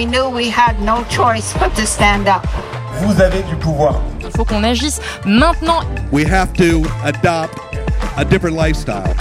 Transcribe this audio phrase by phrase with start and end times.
[0.00, 2.46] we knew we had no choice but to stand up.
[3.02, 4.00] Vous avez du pouvoir.
[4.20, 5.82] Il faut qu'on agisse maintenant.
[6.10, 7.58] We have to adopt
[8.16, 9.14] a different lifestyle.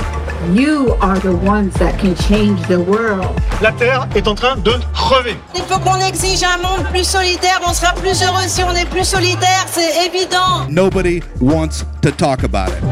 [0.54, 3.28] You are the ones that can change the world.
[3.62, 5.36] La Terre est en train de crever.
[5.54, 7.60] Il faut qu'on exige un monde plus solidaire.
[7.68, 10.66] On sera plus heureux si on est plus solidaire, c'est évident.
[10.70, 12.84] Nobody wants to talk about it.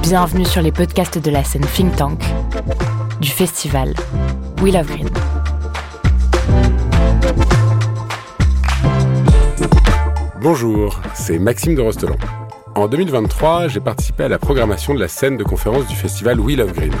[0.00, 2.20] Bienvenue sur les podcasts de la scène Think Tank
[3.20, 3.92] du festival
[4.62, 5.08] We Love Green.
[10.40, 12.16] Bonjour, c'est Maxime de Rostelan.
[12.74, 16.56] En 2023, j'ai participé à la programmation de la scène de conférence du festival We
[16.56, 16.92] Love Green.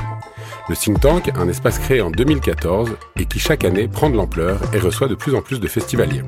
[0.68, 4.60] Le think tank, un espace créé en 2014 et qui chaque année prend de l'ampleur
[4.72, 6.22] et reçoit de plus en plus de festivaliers.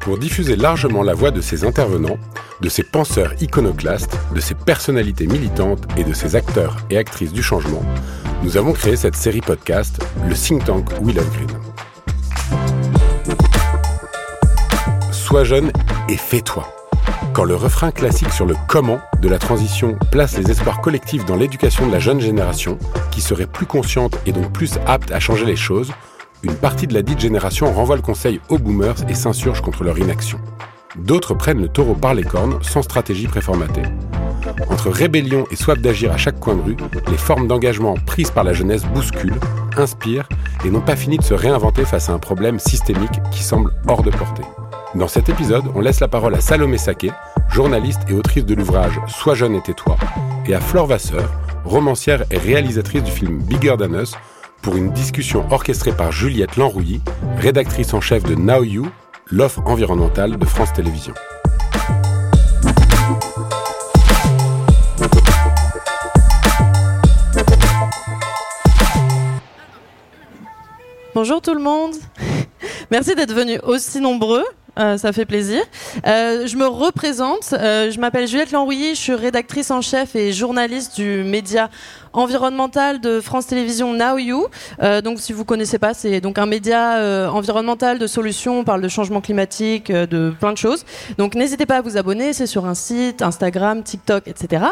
[0.00, 2.18] Pour diffuser largement la voix de ces intervenants,
[2.60, 7.42] de ces penseurs iconoclastes, de ces personnalités militantes et de ces acteurs et actrices du
[7.42, 7.82] changement,
[8.42, 11.48] nous avons créé cette série podcast, le think tank We Love Green.
[15.12, 15.72] Sois jeune
[16.08, 16.66] et fais-toi.
[17.32, 21.36] Quand le refrain classique sur le comment de la transition place les espoirs collectifs dans
[21.36, 22.78] l'éducation de la jeune génération,
[23.10, 25.92] qui serait plus consciente et donc plus apte à changer les choses,
[26.42, 29.98] une partie de la dite génération renvoie le conseil aux boomers et s'insurge contre leur
[29.98, 30.40] inaction.
[30.96, 33.82] D'autres prennent le taureau par les cornes sans stratégie préformatée.
[34.68, 36.76] Entre rébellion et soif d'agir à chaque coin de rue,
[37.10, 39.38] les formes d'engagement prises par la jeunesse bousculent,
[39.76, 40.28] inspirent
[40.64, 44.02] et n'ont pas fini de se réinventer face à un problème systémique qui semble hors
[44.02, 44.42] de portée.
[44.94, 47.10] Dans cet épisode, on laisse la parole à Salomé Saké,
[47.50, 49.96] journaliste et autrice de l'ouvrage Sois jeune et tais-toi,
[50.46, 51.30] et à Flore Vasseur,
[51.64, 54.14] romancière et réalisatrice du film Bigger Than Us,
[54.62, 57.00] pour une discussion orchestrée par Juliette Lanrouilly,
[57.36, 58.88] rédactrice en chef de Now You,
[59.30, 61.14] l'offre environnementale de France Télévisions.
[71.20, 71.96] Bonjour tout le monde.
[72.92, 74.44] Merci d'être venus aussi nombreux.
[74.78, 75.60] Euh, ça fait plaisir.
[76.06, 77.52] Euh, je me représente.
[77.54, 78.90] Euh, je m'appelle Juliette Lanrouilly.
[78.90, 81.70] Je suis rédactrice en chef et journaliste du média
[82.12, 84.46] environnemental de France Télévisions Now You.
[84.82, 88.60] Euh, donc, si vous connaissez pas, c'est donc un média euh, environnemental de solutions.
[88.60, 90.84] On parle de changement climatique, euh, de plein de choses.
[91.18, 92.32] Donc, n'hésitez pas à vous abonner.
[92.32, 94.64] C'est sur un site, Instagram, TikTok, etc.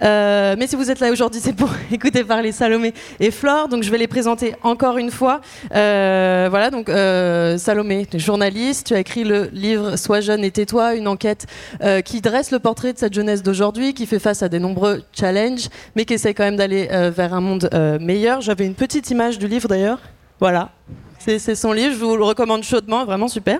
[0.00, 3.68] Mais si vous êtes là aujourd'hui, c'est pour écouter parler Salomé et Flore.
[3.68, 5.40] Donc, je vais les présenter encore une fois.
[5.70, 6.70] Voilà.
[6.70, 8.88] Donc, Salomé, es journaliste.
[8.88, 11.46] Tu as écrit le livre Sois jeune et tais-toi, une enquête
[12.04, 15.68] qui dresse le portrait de cette jeunesse d'aujourd'hui, qui fait face à des nombreux challenges,
[15.96, 18.40] mais qui essaie quand même d'aller euh, vers un monde euh, meilleur.
[18.40, 19.98] J'avais une petite image du livre d'ailleurs.
[20.40, 20.70] Voilà.
[21.18, 23.58] C'est son livre, je vous le recommande chaudement, vraiment super.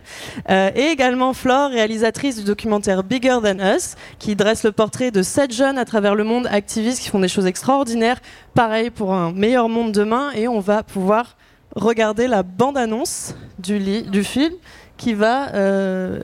[0.48, 5.22] Euh, et également Flore, réalisatrice du documentaire Bigger Than Us, qui dresse le portrait de
[5.22, 8.20] sept jeunes à travers le monde, activistes qui font des choses extraordinaires,
[8.54, 10.30] pareil pour un meilleur monde demain.
[10.34, 11.36] Et on va pouvoir
[11.74, 14.54] regarder la bande-annonce du film
[14.96, 16.20] qui va euh,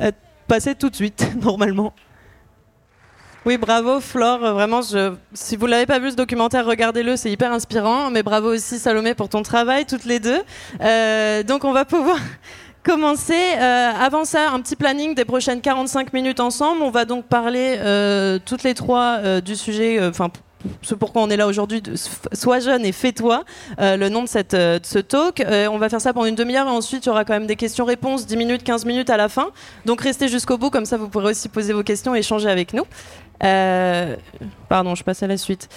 [0.00, 1.92] être passée tout de suite, normalement.
[3.46, 4.80] Oui, bravo Flore, vraiment,
[5.32, 8.10] si vous l'avez pas vu ce documentaire, regardez-le, c'est hyper inspirant.
[8.10, 10.42] Mais bravo aussi Salomé pour ton travail, toutes les deux.
[10.80, 12.18] Euh, donc on va pouvoir
[12.82, 13.34] commencer.
[13.56, 16.82] Euh, avant ça, un petit planning des prochaines 45 minutes ensemble.
[16.82, 20.28] On va donc parler euh, toutes les trois du sujet, enfin
[20.82, 21.80] ce pourquoi on est là aujourd'hui,
[22.32, 23.44] Sois jeune et fais-toi,
[23.78, 25.44] le nom de, cette, ce talk.
[25.70, 27.54] On va faire ça pendant une demi-heure et ensuite il y aura quand même des
[27.54, 29.50] questions-réponses, 10 minutes, 15 minutes à la fin.
[29.84, 32.72] Donc restez jusqu'au bout, comme ça vous pourrez aussi poser vos questions et échanger avec
[32.72, 32.82] nous.
[33.42, 34.16] Euh,
[34.68, 35.68] pardon, je passe à la suite.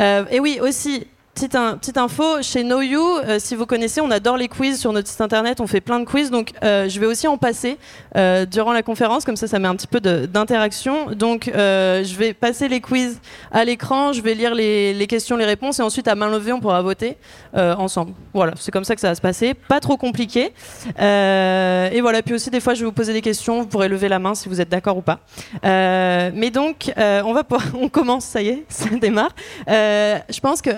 [0.00, 4.00] Euh, et oui, aussi, petite, in- petite info, chez Know You, euh, si vous connaissez,
[4.00, 6.88] on adore les quiz sur notre site internet, on fait plein de quiz, donc euh,
[6.88, 7.78] je vais aussi en passer
[8.16, 11.10] euh, durant la conférence, comme ça ça met un petit peu d'interaction.
[11.12, 15.78] Donc je vais passer les quiz à l'écran, je vais lire les, questions, les réponses,
[15.78, 17.16] et ensuite à main levée on pourra voter
[17.54, 18.12] ensemble.
[18.34, 20.52] Voilà, c'est comme ça que ça va se passer, pas trop compliqué.
[20.98, 24.08] Et voilà, puis aussi des fois je vais vous poser des questions, vous pourrez lever
[24.08, 25.20] la main si vous êtes d'accord ou pas.
[25.62, 27.32] Mais donc, on
[27.80, 29.34] on commence, ça y est, ça démarre.
[29.66, 30.70] Je pense que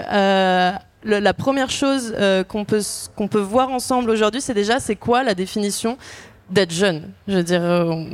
[0.44, 2.80] euh, la première chose euh, qu'on peut
[3.16, 5.96] qu'on peut voir ensemble aujourd'hui, c'est déjà c'est quoi la définition
[6.50, 7.10] d'être jeune?
[7.28, 7.62] Je veux dire.
[7.62, 8.04] euh,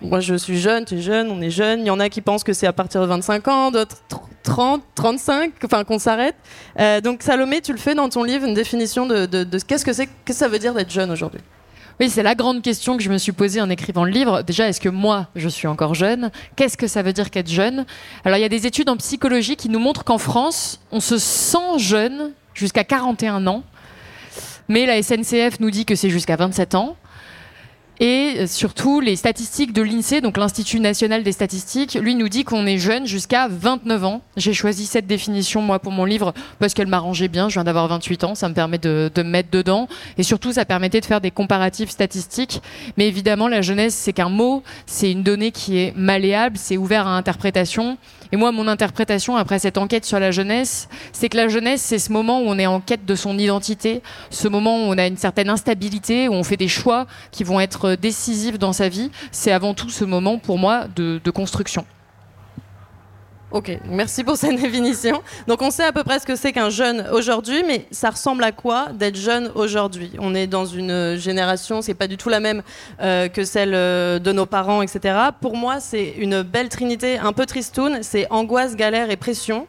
[0.00, 1.78] moi, je suis jeune, tu es jeune, on est jeune.
[1.80, 4.18] Il y en a qui pensent que c'est à partir de 25 ans, d'autres tr-
[4.42, 6.34] 30, 35, enfin qu'on s'arrête.
[7.04, 9.26] Donc, Salomé, tu le fais dans ton livre, une définition de,
[9.68, 11.40] qu'est-ce que c'est, qu'est-ce que ça veut dire d'être jeune aujourd'hui?
[12.02, 14.42] Oui, c'est la grande question que je me suis posée en écrivant le livre.
[14.42, 16.32] Déjà, est-ce que moi, je suis encore jeune?
[16.56, 17.86] Qu'est-ce que ça veut dire qu'être jeune?
[18.24, 21.16] Alors, il y a des études en psychologie qui nous montrent qu'en France, on se
[21.16, 23.62] sent jeune jusqu'à 41 ans,
[24.66, 26.96] mais la SNCF nous dit que c'est jusqu'à 27 ans.
[28.04, 32.66] Et surtout, les statistiques de l'INSEE, donc l'Institut national des statistiques, lui nous dit qu'on
[32.66, 34.22] est jeune jusqu'à 29 ans.
[34.36, 37.48] J'ai choisi cette définition, moi, pour mon livre, parce qu'elle m'arrangeait bien.
[37.48, 39.86] Je viens d'avoir 28 ans, ça me permet de, de me mettre dedans.
[40.18, 42.60] Et surtout, ça permettait de faire des comparatifs statistiques.
[42.96, 47.06] Mais évidemment, la jeunesse, c'est qu'un mot, c'est une donnée qui est malléable, c'est ouvert
[47.06, 47.98] à interprétation.
[48.32, 51.98] Et moi, mon interprétation après cette enquête sur la jeunesse, c'est que la jeunesse, c'est
[51.98, 55.06] ce moment où on est en quête de son identité, ce moment où on a
[55.06, 59.10] une certaine instabilité, où on fait des choix qui vont être décisifs dans sa vie.
[59.32, 61.84] C'est avant tout ce moment, pour moi, de, construction.
[63.52, 65.22] Ok, merci pour cette définition.
[65.46, 68.42] Donc on sait à peu près ce que c'est qu'un jeune aujourd'hui, mais ça ressemble
[68.44, 70.12] à quoi d'être jeune aujourd'hui?
[70.18, 72.62] On est dans une génération, c'est pas du tout la même
[73.02, 75.14] euh, que celle euh, de nos parents, etc.
[75.38, 79.66] Pour moi, c'est une belle trinité un peu tristoun, c'est angoisse, galère et pression.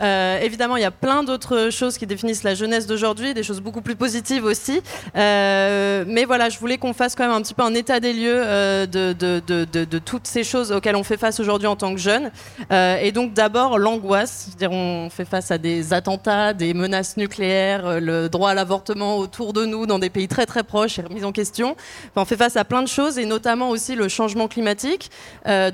[0.00, 3.60] Euh, évidemment, il y a plein d'autres choses qui définissent la jeunesse d'aujourd'hui, des choses
[3.60, 4.82] beaucoup plus positives aussi.
[5.16, 8.12] Euh, mais voilà, je voulais qu'on fasse quand même un petit peu un état des
[8.12, 12.30] lieux euh, de, toutes ces choses auxquelles on fait face aujourd'hui en tant que jeune.
[12.70, 18.50] Et donc d'abord l'angoisse, on fait face à des attentats, des menaces nucléaires, le droit
[18.50, 21.76] à l'avortement autour de nous dans des pays très très proches est remis en question.
[22.16, 25.10] On fait face à plein de choses et notamment aussi le changement climatique.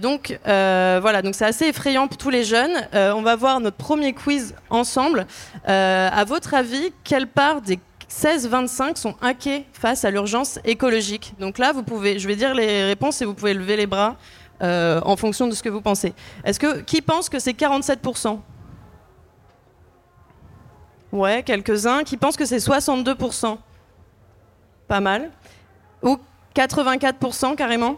[0.00, 2.88] Donc voilà, donc c'est assez effrayant pour tous les jeunes.
[2.92, 5.26] on va voir notre premier quiz ensemble.
[5.68, 7.78] Euh, à votre avis, quelle part des
[8.10, 12.84] 16-25 sont inquiets face à l'urgence écologique Donc là, vous pouvez, je vais dire les
[12.84, 14.16] réponses et vous pouvez lever les bras
[14.62, 16.14] euh, en fonction de ce que vous pensez.
[16.44, 18.40] Est-ce que qui pense que c'est 47%
[21.12, 22.02] Ouais, quelques-uns.
[22.04, 23.56] Qui pensent que c'est 62%
[24.88, 25.30] Pas mal.
[26.02, 26.18] Ou
[26.54, 27.96] 84% carrément?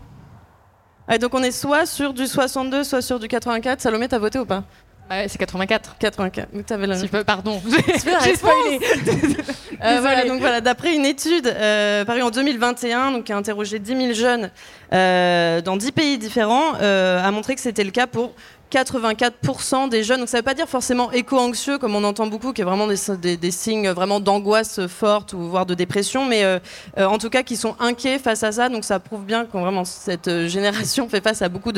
[1.08, 3.80] Ouais, Donc on est soit sur du 62, soit sur du 84.
[3.80, 4.64] Salomé, t'as voté ou pas?
[5.10, 5.96] Ouais, c'est 84.
[5.98, 6.54] 84.
[6.54, 6.94] Donc, avais la...
[6.94, 7.60] Si je peux, pardon.
[8.24, 8.78] J'ai spoilé.
[9.84, 13.80] euh, voilà, donc voilà, d'après une étude euh, parue en 2021, donc qui a interrogé
[13.80, 14.50] 10 000 jeunes
[14.92, 18.34] euh, dans 10 pays différents, a montré que c'était le cas pour
[18.70, 20.20] 84% des jeunes.
[20.20, 22.86] Donc ça ne veut pas dire forcément éco-anxieux, comme on entend beaucoup, qui est vraiment
[22.86, 26.58] des, signes vraiment d'angoisse forte ou voire de dépression, mais euh,
[26.98, 28.68] euh, en tout cas qui sont inquiets face à ça.
[28.68, 31.72] Donc ça prouve bien que vraiment cette euh, génération fait face à beaucoup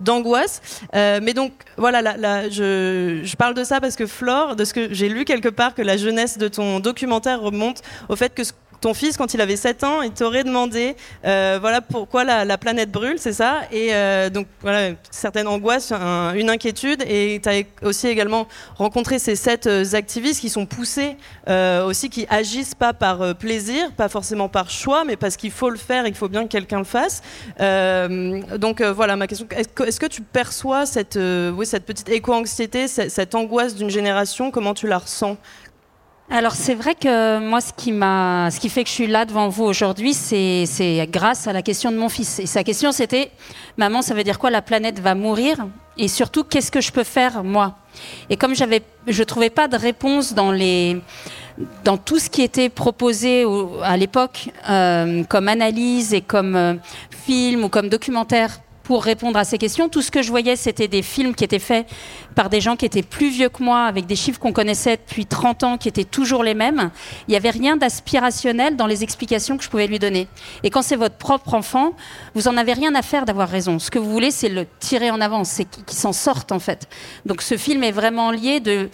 [0.00, 0.60] d'angoisse.
[0.92, 5.08] Mais donc voilà, je, je, parle de ça parce que Flore, de ce que j'ai
[5.08, 8.94] lu quelque part, que la jeunesse de ton documentaire remonte au fait que ce ton
[8.94, 12.90] fils, quand il avait 7 ans, il t'aurait demandé euh, voilà pourquoi la, la planète
[12.90, 13.60] brûle, c'est ça?
[13.70, 17.02] Et euh, donc voilà, certaines angoisses, un, une inquiétude.
[17.06, 21.16] Et tu as aussi également rencontré ces sept euh, activistes qui sont poussés
[21.86, 25.78] aussi, qui agissent pas par plaisir, pas forcément par choix, mais parce qu'il faut le
[25.78, 27.22] faire qu'il faut bien que quelqu'un le fasse.
[27.58, 32.88] donc voilà, ma question, est-ce que, est que, tu perçois cette, oui, cette petite éco-anxiété,
[32.88, 34.50] cette, cette angoisse d'une génération?
[34.50, 35.36] Comment tu la ressens?
[36.32, 39.26] Alors c'est vrai que moi, ce qui m'a, ce qui fait que je suis là
[39.26, 42.38] devant vous aujourd'hui, c'est, c'est grâce à la question de mon fils.
[42.38, 43.30] Et sa question, c'était,
[43.76, 45.66] maman, ça veut dire quoi La planète va mourir?
[45.98, 47.76] Et surtout, qu'est-ce que je peux faire moi?
[48.30, 51.02] Et comme j'avais, je trouvais pas de réponse dans les,
[51.84, 53.44] dans tout ce qui était proposé
[53.82, 56.74] à l'époque euh, comme analyse et comme euh,
[57.10, 59.88] film ou comme documentaire pour répondre à ces questions.
[59.88, 61.86] Tout ce que je voyais, c'était des films qui étaient faits
[62.34, 65.26] par des gens qui étaient plus vieux que moi, avec des chiffres qu'on connaissait depuis
[65.26, 66.90] 30 ans, qui étaient toujours les mêmes.
[67.28, 70.28] Il n'y avait rien d'aspirationnel dans les explications que je pouvais lui donner.
[70.62, 71.92] Et quand c'est votre propre enfant,
[72.34, 73.78] vous en avez rien à faire d'avoir raison.
[73.78, 76.88] Ce que vous voulez, c'est le tirer en avant, c'est qu'il s'en sorte en fait.
[77.26, 78.88] Donc ce film est vraiment lié de,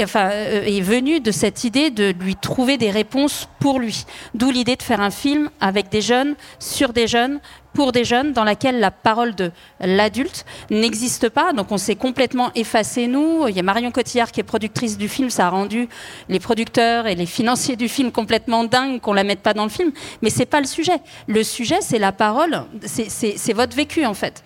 [0.00, 4.04] enfin, euh, est venu de cette idée de lui trouver des réponses pour lui.
[4.34, 7.40] D'où l'idée de faire un film avec des jeunes, sur des jeunes,
[7.72, 11.52] pour des jeunes dans laquelle la parole de l'adulte n'existe pas.
[11.52, 13.46] Donc on s'est complètement effacé, nous.
[13.48, 15.30] Il y a Marion Cotillard qui est productrice du film.
[15.30, 15.88] Ça a rendu
[16.28, 19.70] les producteurs et les financiers du film complètement dingues qu'on la mette pas dans le
[19.70, 19.92] film.
[20.22, 20.98] Mais c'est pas le sujet.
[21.26, 22.64] Le sujet, c'est la parole.
[22.84, 24.42] C'est votre vécu, en fait.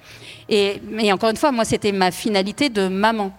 [0.48, 3.32] Et, encore une fois, moi, c'était ma finalité de maman.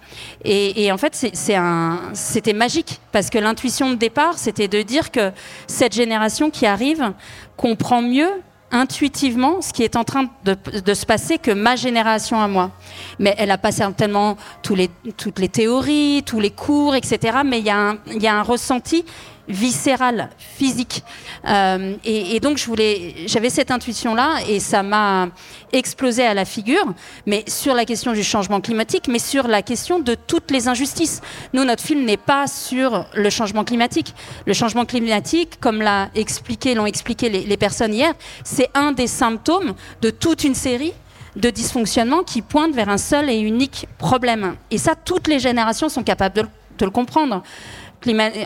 [0.44, 5.32] Et en fait, c'était magique parce que l'intuition de départ, c'était de dire que
[5.68, 7.14] cette génération qui arrive
[7.58, 8.32] comprend mieux
[8.76, 12.72] intuitivement ce qui est en train de, se passer que ma génération à moi.
[13.20, 17.40] Mais elle a pas certainement toutes les théories, tous les cours, etc.
[17.46, 19.06] Mais il y, a un ressenti
[19.48, 21.04] viscéral, physique.
[21.48, 25.30] Euh, et, donc j'avais cette intuition-là et ça m'a
[25.72, 26.86] explosé à la figure,
[27.26, 31.22] mais sur la question du changement climatique, mais sur la question de toutes les injustices.
[31.54, 34.14] Nous, notre film n'est pas sur le changement climatique.
[34.46, 40.44] Le changement climatique, comme l'ont expliqué les, personnes hier, c'est un des symptômes de toute
[40.44, 40.94] une série
[41.36, 44.56] de dysfonctionnements qui pointent vers un seul et unique problème.
[44.72, 46.48] Et ça, toutes les générations sont capables
[46.78, 47.44] de le comprendre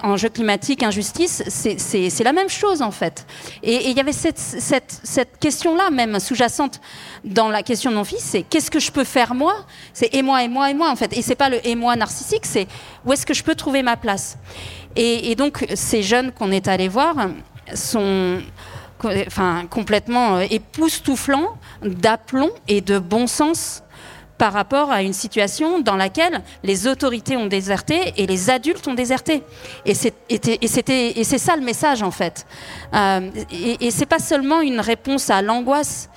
[0.04, 3.25] enjeux climatiques, injustice, c'est la même chose en fait.
[3.63, 6.80] Et il y avait cette, question-là même sous-jacente
[7.24, 9.56] dans la question de mon fils, c'est qu'est-ce que je peux faire moi?
[9.94, 11.16] C'est et moi, et moi, et moi en fait.
[11.18, 12.68] Et c'est pas le et moi narcissique, c'est
[13.06, 14.38] où est-ce que je peux trouver ma place?
[14.96, 17.16] Et, et donc ces jeunes qu'on est allés voir
[17.74, 18.39] sont
[19.04, 23.84] enfin, complètement euh, époustouflants d'aplomb et de bon sens
[24.39, 28.96] par rapport à une situation dans laquelle les autorités ont déserté et les adultes ont
[28.96, 29.43] déserté.
[29.86, 32.48] Et c'est ça le message en fait.
[32.96, 36.10] Euh, et, et c'est pas seulement une réponse à l'angoisse,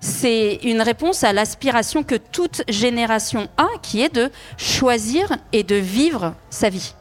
[0.00, 5.76] c'est une réponse à l'aspiration que toute génération a, qui est de choisir et de
[5.76, 6.94] vivre sa vie.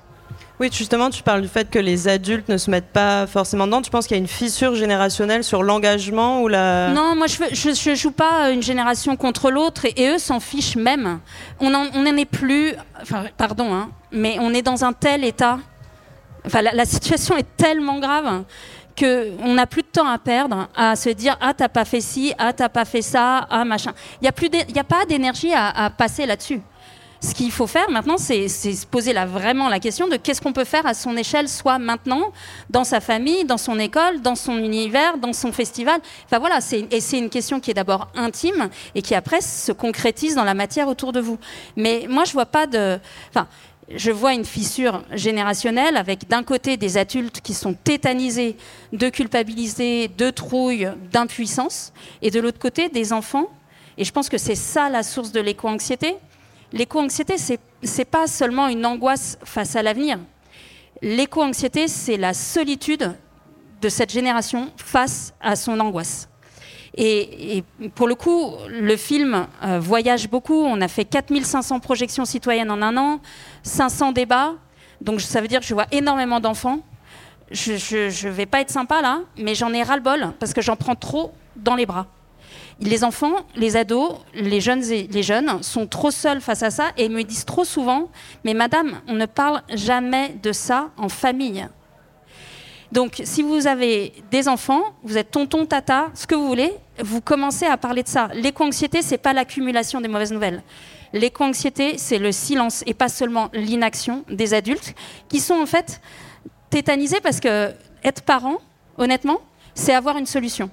[0.59, 3.81] Oui, justement, tu parles du fait que les adultes ne se mettent pas forcément dedans.
[3.81, 6.89] Tu penses qu'il y a une fissure générationnelle sur l'engagement ou la...
[6.89, 11.19] Non, moi je ne joue pas une génération contre l'autre et, eux s'en fichent même.
[11.59, 12.73] On n'en est plus,
[13.37, 15.59] pardon, hein, mais on est dans un tel état.
[16.45, 18.43] Enfin, la, situation est tellement grave
[18.97, 22.33] qu'on n'a plus de temps à perdre à se dire ah t'as pas fait ci,
[22.37, 23.91] ah t'as pas fait ça, ah machin.
[24.21, 26.61] Il n'y a, a pas d'énergie à passer là-dessus.
[27.25, 30.53] Ce qu'il faut faire maintenant, c'est se poser là, vraiment la question de qu'est-ce qu'on
[30.53, 32.31] peut faire à son échelle, soit maintenant,
[32.69, 35.99] dans sa famille, dans son école, dans son univers, dans son festival.
[36.25, 36.59] Enfin voilà,
[36.91, 40.53] et c'est une question qui est d'abord intime et qui après se concrétise dans la
[40.53, 41.39] matière autour de vous.
[41.75, 42.99] Mais moi, je vois pas de.
[43.29, 43.47] Enfin,
[43.89, 48.55] je vois une fissure générationnelle avec d'un côté des adultes qui sont tétanisés
[48.93, 51.91] de culpabiliser, de trouille, d'impuissance,
[52.21, 53.47] et de l'autre côté des enfants.
[53.97, 56.17] Et je pense que c'est ça la source de l'éco-anxiété,
[56.75, 60.19] L'éco-anxiété, ce n'est pas seulement une angoisse face à l'avenir.
[61.01, 63.15] L'éco-anxiété, c'est la solitude
[63.81, 66.27] de cette génération face à son angoisse.
[66.97, 67.63] Et,
[67.95, 70.65] pour le coup, le film euh, voyage beaucoup.
[70.65, 73.21] On a fait 4500 projections citoyennes en un an,
[73.63, 74.55] 500 débats.
[74.99, 76.79] Donc ça veut dire que je vois énormément d'enfants.
[77.51, 80.95] Je ne vais pas être sympa là, mais j'en ai ras-le-bol parce que j'en prends
[80.95, 82.07] trop dans les bras.
[82.81, 86.91] Les enfants, les ados, les jeunes et les jeunes sont trop seuls face à ça
[86.97, 88.09] et me disent trop souvent
[88.43, 91.65] Mais madame, on ne parle jamais de ça en famille.
[92.91, 97.19] Donc, si vous avez des enfants, vous êtes tonton, tata, ce que vous voulez, vous
[97.21, 98.29] commencez à parler de ça.
[98.33, 100.61] L'éco-anxiété, c'est pas l'accumulation des mauvaises nouvelles.
[101.11, 104.95] L'éco-anxiété, c'est le silence et pas seulement l'inaction des adultes
[105.29, 106.01] qui sont en fait
[106.69, 108.57] tétanisés parce que être parent,
[108.97, 109.39] honnêtement,
[109.73, 110.69] c'est avoir une solution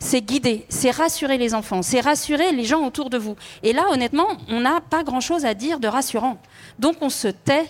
[0.00, 3.36] c'est guider, c'est rassurer les enfants, c'est rassurer les gens autour de vous.
[3.62, 6.38] Et là, honnêtement, on n'a pas grand-chose à dire de rassurant.
[6.78, 7.66] Donc on se tait,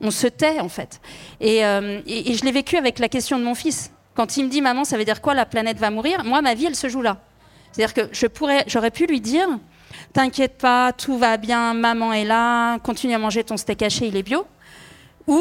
[0.00, 1.00] on se tait en fait.
[1.42, 3.92] Euh, et, je l'ai vécu avec la question de mon fils.
[4.14, 6.24] Quand il me dit, maman, ça veut dire quoi, la planète va mourir?
[6.24, 7.18] Moi, ma vie, elle se joue là.
[7.70, 9.48] C'est-à-dire que je pourrais, j'aurais pu lui dire,
[10.12, 14.16] t'inquiète pas, tout va bien, maman est là, continue à manger ton steak haché, il
[14.16, 14.46] est bio.
[15.26, 15.40] Ou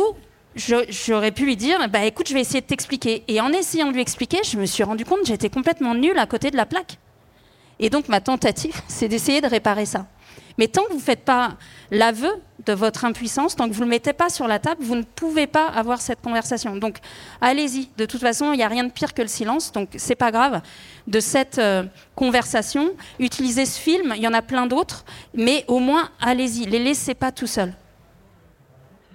[0.55, 3.23] j'aurais pu lui dire bah écoute je vais essayer de t'expliquer.
[3.27, 6.17] Et en essayant de lui expliquer je me suis rendu compte que j'étais complètement nulle
[6.17, 6.97] à côté de la plaque.
[7.79, 10.07] Et donc ma tentative c'est d'essayer de réparer ça.
[10.57, 11.53] Mais tant que vous ne faites pas
[11.91, 12.29] l'aveu
[12.65, 15.03] de votre impuissance tant que vous ne le mettez pas sur la table vous ne
[15.03, 16.75] pouvez pas avoir cette conversation.
[16.75, 16.97] Donc
[17.39, 17.89] allez-y.
[17.97, 19.71] De toute façon il n'y a rien de pire que le silence.
[19.71, 20.61] Donc c'est pas grave
[21.07, 21.83] de cette euh,
[22.15, 22.91] conversation.
[23.19, 24.13] Utilisez ce film.
[24.15, 25.05] Il y en a plein d'autres.
[25.33, 26.65] Mais au moins allez-y.
[26.65, 27.73] Les laissez pas tout seuls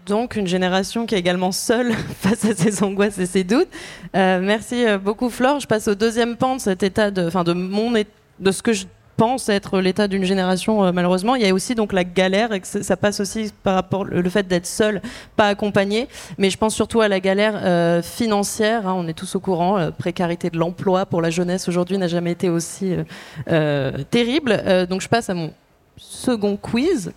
[0.06, 3.68] donc une génération qui est également seule face à ses angoisses et ses doutes.
[4.14, 5.60] Euh, merci euh, beaucoup Flore.
[5.60, 8.86] Je passe au deuxième pan de cet état enfin de mon, de ce que je
[9.16, 11.34] pense être l'état d'une génération euh, malheureusement.
[11.34, 14.30] Il y a aussi donc la galère et que ça passe aussi par rapport le
[14.30, 15.02] fait d'être seul,
[15.34, 16.08] pas accompagné.
[16.38, 18.86] Mais je pense surtout à la galère financière.
[18.86, 18.94] Hein.
[18.96, 19.76] on est tous au courant.
[19.76, 22.94] La précarité de l'emploi pour la jeunesse aujourd'hui n'a jamais été aussi
[24.10, 24.86] terrible.
[24.88, 25.52] donc je passe à mon
[25.96, 27.12] second quiz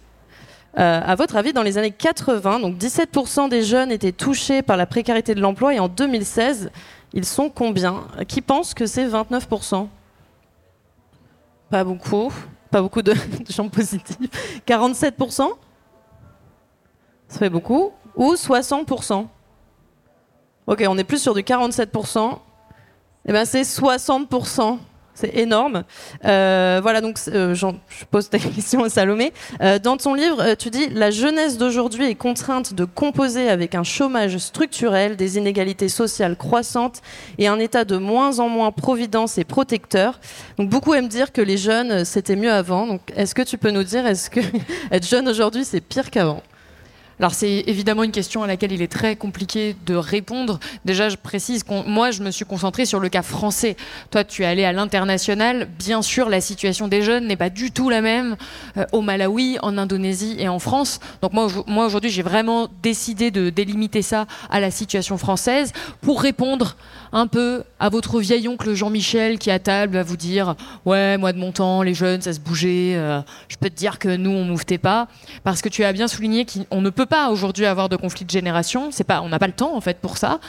[0.78, 4.78] euh, à votre avis, dans les années 80, donc 17% des jeunes étaient touchés par
[4.78, 6.70] la précarité de l'emploi et en 2016,
[7.14, 8.04] ils sont combien?
[8.28, 9.88] Qui pense que c'est 29%
[11.72, 12.32] Pas beaucoup.
[12.70, 13.14] Pas beaucoup de,
[13.50, 14.18] gens positifs.
[14.68, 15.50] 47%
[17.28, 17.92] Ça fait beaucoup.
[18.16, 19.28] Ou 60%
[20.68, 22.38] Ok, on est plus sur du 47%.
[23.26, 24.78] Eh bien, c'est 60%.
[25.20, 25.84] C'est énorme.
[26.24, 27.68] Euh, voilà, donc euh, je
[28.10, 29.34] pose ta question à Salomé.
[29.60, 33.84] Euh, dans ton livre, tu dis La jeunesse d'aujourd'hui est contrainte de composer avec un
[33.84, 37.02] chômage structurel, des inégalités sociales croissantes
[37.38, 40.22] et un état de moins en moins providence et protecteur.
[40.58, 43.00] Beaucoup aiment dire que les jeunes, c'était mieux avant.
[43.14, 44.40] Est-ce que tu peux nous dire, est-ce que
[44.92, 46.42] être jeune aujourd'hui, c'est pire qu'avant?
[47.20, 50.58] Alors c'est évidemment une question à laquelle il est très compliqué de répondre.
[50.86, 53.76] Déjà, je précise que moi, je me suis concentrée sur le cas français.
[54.10, 55.68] Toi, tu es allé à l'international.
[55.78, 58.38] Bien sûr, la situation des jeunes n'est pas du tout la même
[58.78, 61.02] euh, au Malawi, en Indonésie et en France.
[61.22, 66.22] Donc moi, moi aujourd'hui, j'ai vraiment décidé de délimiter ça à la situation française pour
[66.22, 66.78] répondre
[67.12, 71.34] un peu à votre vieil oncle Jean-Michel qui à table va vous dire ouais moi
[71.34, 74.30] de mon temps les jeunes ça se bougeait euh, je peux te dire que nous
[74.30, 75.08] on mouvetait pas
[75.44, 78.30] parce que tu as bien souligné qu'on ne peut pas aujourd'hui avoir de conflit de
[78.30, 78.90] génération.
[78.92, 80.40] C'est pas, on n'a pas le temps en fait pour ça.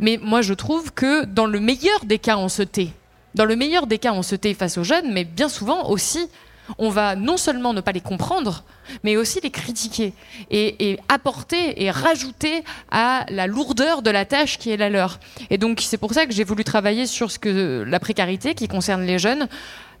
[0.00, 2.90] Mais moi, je trouve que dans le meilleur des cas, on se tait.
[3.34, 6.28] Dans le meilleur des cas, on se tait face aux jeunes, mais bien souvent aussi,
[6.76, 8.64] on va non seulement ne pas les comprendre,
[9.02, 10.12] mais aussi les critiquer
[10.50, 15.18] et, apporter et rajouter à la lourdeur de la tâche qui est la leur.
[15.50, 18.68] Et donc, c'est pour ça que j'ai voulu travailler sur ce que la précarité qui
[18.68, 19.48] concerne les jeunes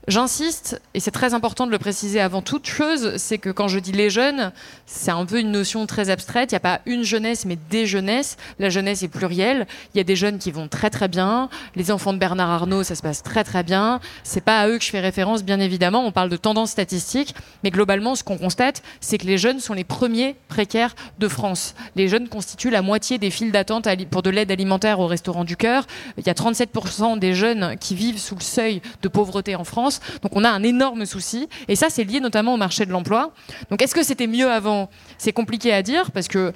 [0.08, 3.78] J'insiste, et c'est très important de le préciser avant toute chose, c'est que quand je
[3.78, 4.52] dis les jeunes,
[4.86, 6.50] c'est un peu une notion très abstraite.
[6.50, 8.38] Il n'y a pas une jeunesse, mais des jeunesses.
[8.58, 9.66] La jeunesse est plurielle.
[9.92, 11.50] Il y a des jeunes qui vont très très bien.
[11.76, 14.00] Les enfants de Bernard Arnault, ça se passe très très bien.
[14.24, 16.06] C'est pas à eux que je fais référence, bien évidemment.
[16.06, 19.74] On parle de tendances statistiques, mais globalement, ce qu'on constate, c'est que les jeunes sont
[19.74, 21.74] les premiers précaires de France.
[21.96, 25.58] Les jeunes constituent la moitié des files d'attente pour de l'aide alimentaire au restaurant du
[25.58, 25.86] cœur.
[26.16, 29.97] Il y a 37% des jeunes qui vivent sous le seuil de pauvreté en France.
[30.22, 31.48] Donc on a un énorme souci.
[31.68, 33.32] Et ça, c'est lié notamment au marché de l'emploi.
[33.70, 34.88] Donc est-ce que c'était mieux avant?
[35.18, 36.52] C'est compliqué à dire parce que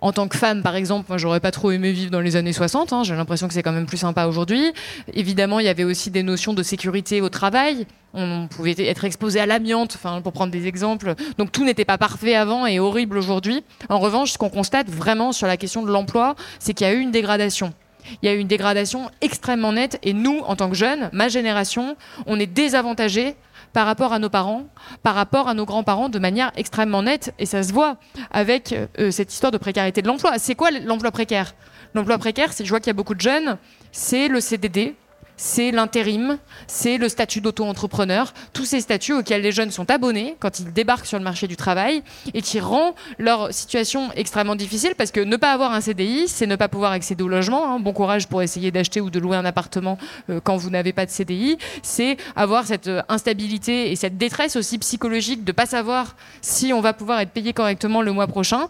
[0.00, 2.52] en tant que femme, par exemple, moi, j'aurais pas trop aimé vivre dans les années
[2.52, 2.92] 60.
[2.92, 3.02] Hein.
[3.02, 4.72] J'ai l'impression que c'est quand même plus sympa aujourd'hui.
[5.12, 7.86] Évidemment, il y avait aussi des notions de sécurité au travail.
[8.14, 11.14] On pouvait être exposé à l'amiante, pour prendre des exemples.
[11.36, 13.64] Donc tout n'était pas parfait avant et horrible aujourd'hui.
[13.88, 16.94] En revanche, ce qu'on constate vraiment sur la question de l'emploi, c'est qu'il y a
[16.94, 17.74] eu une dégradation
[18.22, 19.98] il y a eu une dégradation extrêmement nette.
[20.02, 21.96] Et nous, en tant que jeunes, ma génération,
[22.26, 23.36] on est désavantagés
[23.72, 24.64] par rapport à nos parents,
[25.02, 27.34] par rapport à nos grands-parents de manière extrêmement nette.
[27.38, 27.96] Et ça se voit
[28.30, 30.38] avec euh, cette histoire de précarité de l'emploi.
[30.38, 31.54] C'est quoi l'emploi précaire?
[31.94, 33.56] L'emploi précaire, c'est je vois qu'il y a beaucoup de jeunes,
[33.92, 34.94] c'est le CDD,
[35.38, 40.58] c'est l'intérim, c'est le statut d'auto-entrepreneur, tous ces statuts auxquels les jeunes sont abonnés quand
[40.58, 42.02] ils débarquent sur le marché du travail
[42.34, 46.46] et qui rend leur situation extrêmement difficile parce que ne pas avoir un CDI, c'est
[46.46, 47.72] ne pas pouvoir accéder au logement.
[47.72, 47.80] Hein.
[47.80, 49.96] Bon courage pour essayer d'acheter ou de louer un appartement
[50.28, 51.56] euh, quand vous n'avez pas de CDI.
[51.82, 56.72] C'est avoir cette euh, instabilité et cette détresse aussi psychologique de ne pas savoir si
[56.72, 58.68] on va pouvoir être payé correctement le mois prochain.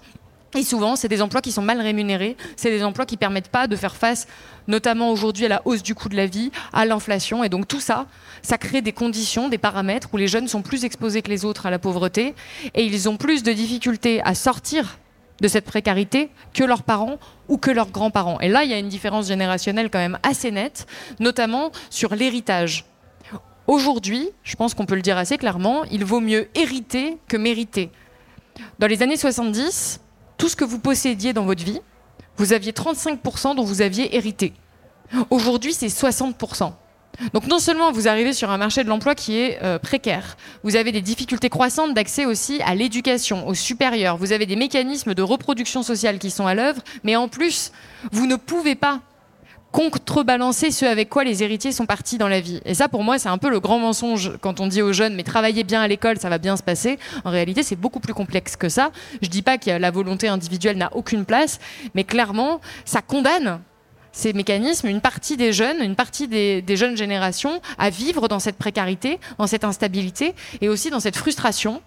[0.54, 3.50] Et souvent, c'est des emplois qui sont mal rémunérés, c'est des emplois qui ne permettent
[3.50, 4.26] pas de faire face,
[4.66, 7.44] notamment aujourd'hui, à la hausse du coût de la vie, à l'inflation.
[7.44, 8.06] Et donc tout ça,
[8.42, 11.66] ça crée des conditions, des paramètres où les jeunes sont plus exposés que les autres
[11.66, 12.34] à la pauvreté
[12.74, 14.98] et ils ont plus de difficultés à sortir
[15.40, 18.40] de cette précarité que leurs parents ou que leurs grands-parents.
[18.40, 20.86] Et là, il y a une différence générationnelle quand même assez nette,
[21.20, 22.86] notamment sur l'héritage.
[23.66, 27.90] Aujourd'hui, je pense qu'on peut le dire assez clairement, il vaut mieux hériter que mériter.
[28.78, 30.00] Dans les années 70,
[30.38, 31.80] tout ce que vous possédiez dans votre vie,
[32.36, 34.54] vous aviez 35% dont vous aviez hérité.
[35.30, 36.72] Aujourd'hui, c'est 60%.
[37.34, 40.76] Donc non seulement vous arrivez sur un marché de l'emploi qui est euh, précaire, vous
[40.76, 45.22] avez des difficultés croissantes d'accès aussi à l'éducation, au supérieur, vous avez des mécanismes de
[45.22, 47.72] reproduction sociale qui sont à l'œuvre, mais en plus,
[48.12, 49.00] vous ne pouvez pas
[49.72, 52.60] contrebalancer ce avec quoi les héritiers sont partis dans la vie.
[52.64, 55.14] Et ça, pour moi, c'est un peu le grand mensonge quand on dit aux jeunes,
[55.14, 56.98] mais travaillez bien à l'école, ça va bien se passer.
[57.24, 58.90] En réalité, c'est beaucoup plus complexe que ça.
[59.20, 61.58] Je dis pas que la volonté individuelle n'a aucune place,
[61.94, 63.60] mais clairement, ça condamne
[64.12, 68.40] ces mécanismes, une partie des jeunes, une partie des, des jeunes générations à vivre dans
[68.40, 71.82] cette précarité, dans cette instabilité et aussi dans cette frustration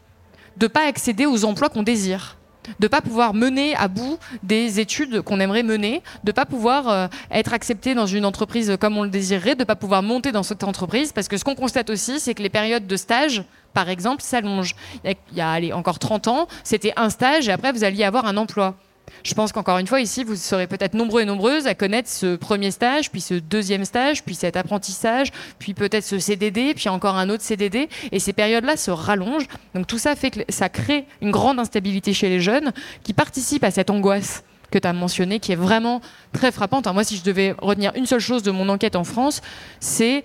[0.57, 2.37] de ne pas accéder aux emplois qu'on désire
[2.79, 6.45] de ne pas pouvoir mener à bout des études qu'on aimerait mener, de ne pas
[6.45, 10.03] pouvoir euh, être accepté dans une entreprise comme on le désirerait, de ne pas pouvoir
[10.03, 12.95] monter dans cette entreprise, parce que ce qu'on constate aussi, c'est que les périodes de
[12.95, 13.43] stage,
[13.73, 14.75] par exemple, s'allongent.
[15.03, 17.83] Il y a, il y a encore 30 ans, c'était un stage et après vous
[17.83, 18.75] alliez avoir un emploi.
[19.23, 22.35] Je pense qu'encore une fois, ici, vous serez peut-être nombreux et nombreuses à connaître ce
[22.35, 27.15] premier stage, puis ce deuxième stage, puis cet apprentissage, puis peut-être ce CDD, puis encore
[27.15, 27.89] un autre CDD.
[28.11, 29.47] Et ces périodes-là se rallongent.
[29.75, 32.71] Donc tout ça fait que ça crée une grande instabilité chez les jeunes
[33.03, 36.87] qui participent à cette angoisse que tu as mentionnée, qui est vraiment très frappante.
[36.87, 39.41] moi, si je devais retenir une seule chose de mon enquête en France,
[39.79, 40.23] c'est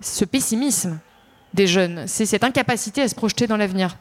[0.00, 0.98] ce pessimisme
[1.54, 3.96] des jeunes, c'est cette incapacité à se projeter dans l'avenir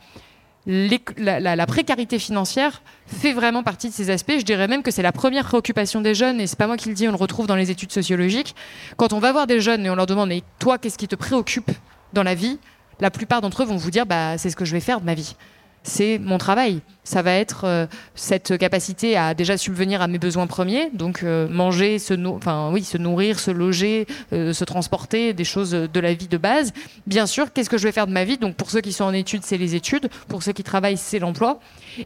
[0.67, 4.33] la, précarité financière fait vraiment partie de ces aspects.
[4.37, 6.89] Je dirais même que c'est la première préoccupation des jeunes, et c'est pas moi qui
[6.89, 8.53] le dis, on le retrouve dans les études sociologiques.
[8.97, 11.15] Quand on va voir des jeunes et on leur demande, mais toi, qu'est-ce qui te
[11.15, 11.71] préoccupe
[12.11, 12.59] dans la vie?
[12.99, 15.05] La plupart d'entre eux vont vous dire, bah, c'est ce que je vais faire de
[15.05, 15.35] ma vie.
[15.87, 16.81] C'est mon travail.
[17.03, 21.47] Ça va être euh, cette capacité à déjà subvenir à mes besoins premiers, donc euh,
[21.47, 26.13] manger, se, enfin, oui, se nourrir, se loger, euh, se transporter, des choses de la
[26.13, 26.73] vie de base.
[27.07, 28.37] Bien sûr, qu'est-ce que je vais faire de ma vie?
[28.37, 30.09] Donc pour ceux qui sont en études, c'est les études.
[30.27, 31.59] Pour ceux qui travaillent, c'est l'emploi.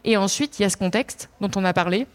[0.04, 2.06] Et ensuite, il y a ce contexte dont on a parlé.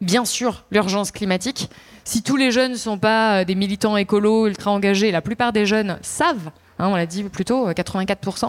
[0.00, 1.68] Bien sûr, l'urgence climatique.
[2.04, 5.66] Si tous les jeunes ne sont pas des militants écolos ultra engagés, la plupart des
[5.66, 8.46] jeunes savent Hein, on l'a dit plutôt, 84%.
[8.46, 8.48] Euh,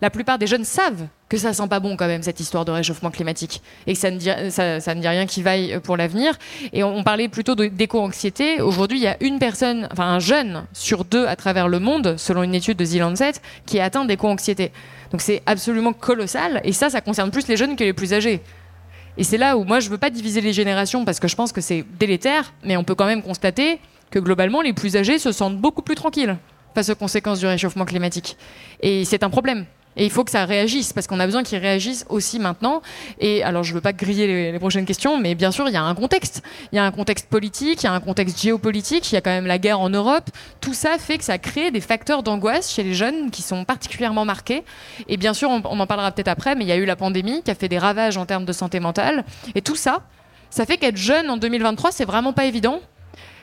[0.00, 2.70] la plupart des jeunes savent que ça sent pas bon quand même cette histoire de
[2.70, 6.38] réchauffement climatique et que ça ne dit, rien qui vaille pour l'avenir.
[6.72, 8.60] Et on, parlait plutôt d'éco-anxiété.
[8.60, 12.16] Aujourd'hui, il y a une personne, enfin un jeune sur deux à travers le monde,
[12.18, 13.32] selon une étude de The Lancet,
[13.66, 14.70] qui est atteint d'éco-anxiété.
[15.10, 16.60] Donc c'est absolument colossal.
[16.64, 18.42] Et ça, ça concerne plus les jeunes que les plus âgés.
[19.16, 21.52] Et c'est là où moi je veux pas diviser les générations parce que je pense
[21.52, 23.78] que c'est délétère, mais on peut quand même constater
[24.10, 26.36] que globalement les plus âgés se sentent beaucoup plus tranquilles
[26.74, 28.36] face aux conséquences du réchauffement climatique.
[28.80, 29.66] Et c'est un problème.
[29.96, 32.80] Et il faut que ça réagisse, parce qu'on a besoin qu'ils réagissent aussi maintenant.
[33.20, 35.76] Et alors, je ne veux pas griller les, prochaines questions, mais bien sûr, il y
[35.76, 36.42] a un contexte.
[36.72, 39.20] Il y a un contexte politique, il y a un contexte géopolitique, il y a
[39.20, 40.30] quand même la guerre en Europe.
[40.60, 44.24] Tout ça fait que ça crée des facteurs d'angoisse chez les jeunes qui sont particulièrement
[44.24, 44.62] marqués.
[45.08, 46.96] Et bien sûr, on, on en parlera peut-être après, mais il y a eu la
[46.96, 49.24] pandémie qui a fait des ravages en termes de santé mentale.
[49.54, 50.04] Et tout ça,
[50.48, 52.80] ça fait qu'être jeune en 2023, c'est vraiment pas évident.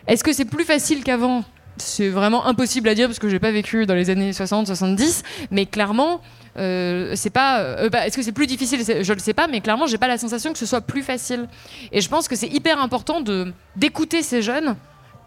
[0.07, 1.43] Est-ce que c'est plus facile qu'avant?
[1.77, 5.65] C'est vraiment impossible à dire parce que j'ai pas vécu dans les années 60-70, mais
[5.65, 6.21] clairement,
[6.57, 7.59] euh, c'est pas.
[7.59, 8.81] Euh, bah, est-ce que c'est plus difficile?
[8.83, 11.47] Je le sais pas, mais clairement, j'ai pas la sensation que ce soit plus facile.
[11.91, 14.75] Et je pense que c'est hyper important de d'écouter ces jeunes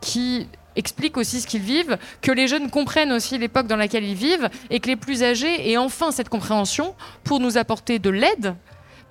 [0.01, 4.15] qui expliquent aussi ce qu'ils vivent, que les jeunes comprennent aussi l'époque dans laquelle ils
[4.15, 8.55] vivent, et que les plus âgés aient enfin cette compréhension pour nous apporter de l'aide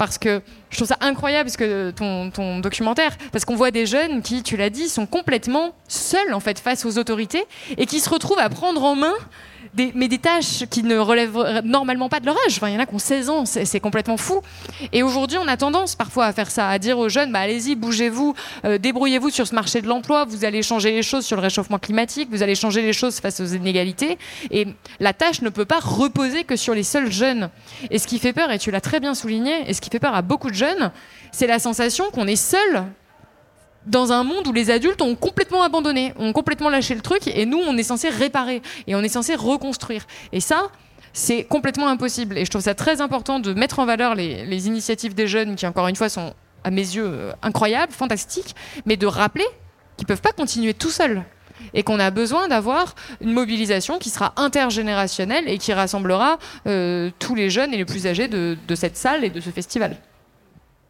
[0.01, 1.51] parce que je trouve ça incroyable
[1.95, 6.39] ton documentaire, parce qu'on voit des jeunes qui, tu l'as dit, sont complètement seuls en
[6.39, 7.43] fait face aux autorités
[7.77, 9.13] et qui se retrouvent à prendre en main
[9.77, 12.59] mais des tâches qui ne relèvent normalement pas de leur âge.
[12.61, 14.41] Il y en a qui ont 16 ans, c'est complètement fou.
[14.91, 17.75] Et aujourd'hui, on a tendance parfois à faire ça, à dire aux jeunes, bah, allez-y,
[17.75, 21.41] bougez-vous, euh, débrouillez-vous sur ce marché de l'emploi, vous allez changer les choses sur le
[21.41, 24.17] réchauffement climatique, vous allez changer les choses face aux inégalités.
[24.49, 24.67] Et
[24.99, 27.49] la tâche ne peut pas reposer que sur les seuls jeunes.
[27.89, 29.99] Et ce qui fait peur, et tu l'as très bien souligné, et ce qui fait
[29.99, 30.91] peur à beaucoup de jeunes,
[31.31, 32.85] c'est la sensation qu'on est seul
[33.85, 37.45] dans un monde où les adultes ont complètement abandonné, ont complètement lâché le truc, et
[37.45, 40.05] nous, on est censé réparer, et on est censé reconstruire.
[40.31, 40.69] Et ça,
[41.13, 42.37] c'est complètement impossible.
[42.37, 45.65] Et je trouve ça très important de mettre en valeur les, initiatives des jeunes, qui,
[45.65, 49.45] encore une fois, sont, à mes yeux, euh, incroyables, fantastiques, mais de rappeler
[49.97, 51.23] qu'ils ne peuvent pas continuer tout seuls.
[51.75, 57.35] Et qu'on a besoin d'avoir une mobilisation qui sera intergénérationnelle et qui rassemblera euh, tous
[57.35, 59.95] les jeunes et les plus âgés de cette salle et de ce festival.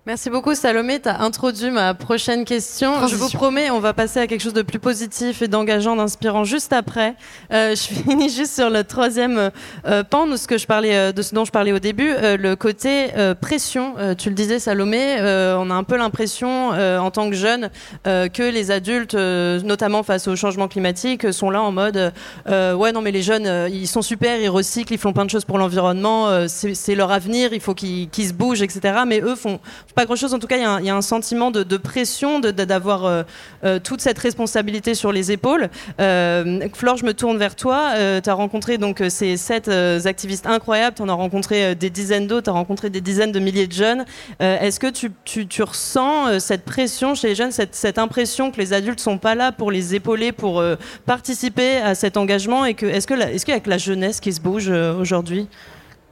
[0.07, 3.07] Merci beaucoup Salomé, tu as introduit ma prochaine question.
[3.07, 6.43] Je vous promets, on va passer à quelque chose de plus positif et d'engageant, d'inspirant
[6.43, 7.13] juste après.
[7.53, 9.51] Euh, je finis juste sur le troisième
[9.85, 12.15] euh, pan de ce, que je parlais, euh, de ce dont je parlais au début,
[12.19, 13.09] le côté
[13.41, 13.93] pression.
[14.17, 17.69] tu le disais Salomé, on a un peu l'impression en tant que jeune
[18.03, 22.11] que les adultes, notamment face au changement climatique, sont là en mode
[22.47, 25.45] ouais non mais les jeunes ils sont super, ils recyclent, ils font plein de choses
[25.45, 29.03] pour l'environnement, c'est leur avenir, il faut qu'ils se bougent, etc.
[29.05, 29.59] Mais eux font
[29.93, 30.33] pas grand-chose.
[30.33, 33.23] En tout cas, il y, a un sentiment de, pression, d'avoir euh,
[33.63, 35.69] euh, toute cette responsabilité sur les épaules.
[35.99, 37.93] Euh, Flore, je me tourne vers toi.
[38.23, 40.95] tu as rencontré donc ces sept activistes incroyables.
[40.95, 42.45] Tu en as rencontré des dizaines d'autres.
[42.45, 44.05] Tu as rencontré des dizaines de milliers de jeunes.
[44.39, 49.17] Est-ce que tu, ressens cette pression chez les jeunes, cette, impression que les adultes sont
[49.17, 50.63] pas là pour les épauler, pour
[51.05, 54.33] participer à cet engagement Et est-ce que est-ce qu'il y a que la jeunesse qui
[54.33, 55.47] se bouge aujourd'hui?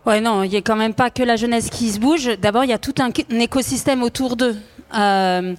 [0.09, 2.31] Ouais, non, il n'y a quand même pas que la jeunesse qui se bouge.
[2.41, 4.57] D'abord, il y a tout un, écosystème autour d'eux.
[4.97, 5.53] Euh,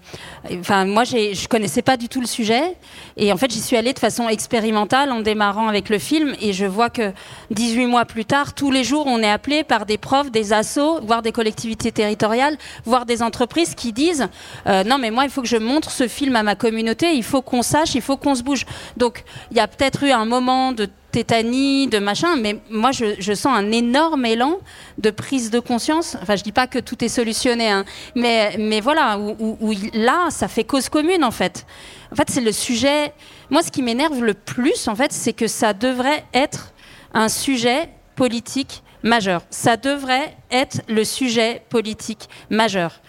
[0.58, 2.76] enfin, moi, je connaissais pas du tout le sujet,
[3.16, 6.52] et en fait, j'y suis allée de façon expérimentale en démarrant avec le film, et
[6.52, 7.12] je vois que
[7.52, 10.98] 18 mois plus tard, tous les jours, on est appelé par des profs, des assos,
[11.00, 14.26] voire des collectivités territoriales, voire des entreprises qui disent
[14.66, 17.22] euh, non, mais moi, il faut que je montre ce film à ma communauté, il
[17.22, 18.66] faut qu'on sache, il faut qu'on se bouge.
[18.96, 23.34] Donc, il y a peut-être eu un moment de tétanie, de machin, mais moi je,
[23.34, 24.58] sens un énorme élan
[24.98, 26.16] de prise de conscience.
[26.22, 30.48] Enfin, je dis pas que tout est solutionné, hein, mais, mais voilà, où, là, ça
[30.48, 31.66] fait cause commune en fait.
[32.12, 33.12] En fait, c'est le sujet.
[33.50, 36.72] Moi, ce qui m'énerve le plus, en fait, c'est que ça devrait être
[37.14, 39.42] un sujet politique majeur.
[39.50, 43.00] Ça devrait être le sujet politique majeur.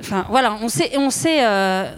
[0.00, 1.44] Enfin, voilà, on sait, on sait.
[1.44, 1.94] Euh,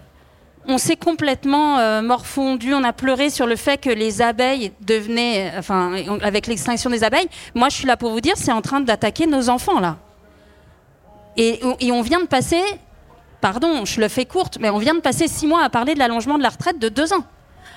[0.66, 5.53] on s'est complètement euh, morfondu, on a pleuré sur le fait que les abeilles devenaient,
[5.55, 7.29] euh, enfin, avec l'extinction des abeilles.
[7.55, 9.96] Moi, je suis là pour vous dire, c'est en train d'attaquer nos enfants là.
[11.37, 12.62] Et, on vient de passer,
[13.40, 15.98] pardon, je le fais courte, mais on vient de passer six mois à parler de
[15.98, 17.25] l'allongement de la retraite de deux ans,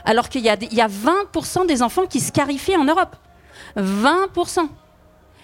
[0.03, 3.15] alors qu'il y, a 20% des enfants qui scarifient en Europe.
[3.77, 4.67] 20%.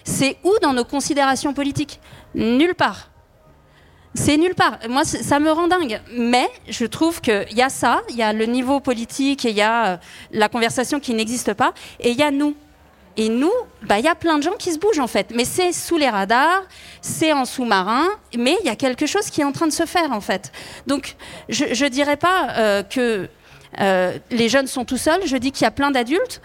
[0.04, 2.01] C'est où dans nos considérations politiques?
[2.36, 3.11] Nulle part.
[4.13, 4.78] C'est nulle part.
[4.89, 6.02] Moi, ça me rend dingue.
[6.17, 9.56] Mais je trouve qu'il y a ça, il y a le niveau politique, et il
[9.56, 9.97] y a euh,
[10.32, 12.56] la conversation qui n'existe pas, et il y a nous.
[13.17, 13.52] Et nous,
[13.84, 15.32] bah, il y a plein de gens qui se bougent en fait.
[15.36, 16.63] Mais c'est sous les radars,
[17.02, 19.86] c'est en sous-marin, mais il y a quelque chose qui est en train de se
[19.86, 20.52] faire en fait.
[20.88, 21.15] Donc,
[21.50, 23.28] je ne dirais pas euh, que
[23.80, 26.41] euh, les jeunes sont tout seuls, je dis qu'il y a plein d'adultes.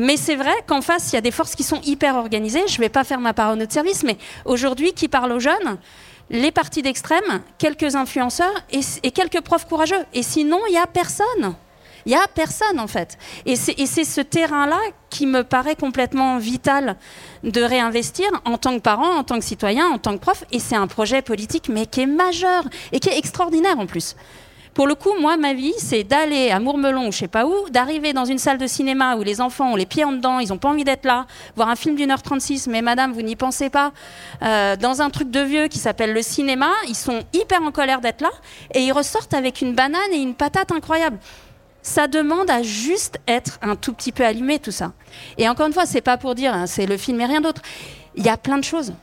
[0.00, 2.62] Mais c'est vrai qu'en face, il y a des forces qui sont hyper organisées.
[2.66, 5.78] Je ne vais pas faire ma parole de service, mais aujourd'hui, qui parle aux jeunes
[6.30, 10.04] les partis d'extrême, quelques influenceurs et, quelques profs courageux.
[10.12, 11.54] Et sinon, il n'y a personne.
[12.06, 13.16] Il n'y a personne en fait.
[13.46, 16.96] Et c'est ce terrain-là qui me paraît complètement vital
[17.42, 20.44] de réinvestir en tant que parent, en tant que citoyen, en tant que prof.
[20.52, 24.16] Et c'est un projet politique, mais qui est majeur et qui est extraordinaire en plus.
[24.74, 27.70] Pour le coup, moi, ma vie, c'est d'aller à Mourmelon ou je sais pas où,
[27.70, 30.48] d'arriver dans une salle de cinéma où les enfants ont les pieds en dedans, ils
[30.48, 33.36] n'ont pas envie d'être là, voir un film d'une heure 36, mais madame, vous n'y
[33.36, 33.92] pensez pas,
[34.42, 38.00] euh, dans un truc de vieux qui s'appelle le cinéma, ils sont hyper en colère
[38.00, 38.32] d'être là,
[38.74, 41.18] et ils ressortent avec une banane et une patate incroyable
[41.86, 44.92] ça demande à juste être un tout petit peu allumé, tout ça.
[45.36, 47.60] Et encore une fois, c'est pas pour dire, hein, c'est le film et rien d'autre.
[48.16, 48.94] Il y a plein de choses.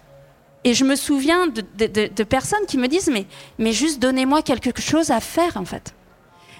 [0.63, 3.25] Et je me souviens de, personnes qui me disent, mais,
[3.57, 5.93] mais juste donnez-moi quelque chose à faire, en fait.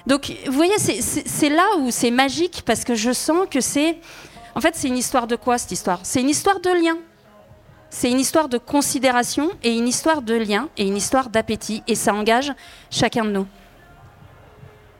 [0.07, 3.97] Donc, vous voyez, c'est là où c'est magique, parce que je sens que c'est...
[4.55, 5.99] En fait, c'est une histoire de quoi, cette histoire?
[6.03, 6.97] C'est une histoire de lien.
[7.89, 11.83] C'est une histoire de considération et une histoire de lien et une histoire d'appétit.
[11.87, 12.53] Et ça engage
[12.89, 13.47] chacun de nous.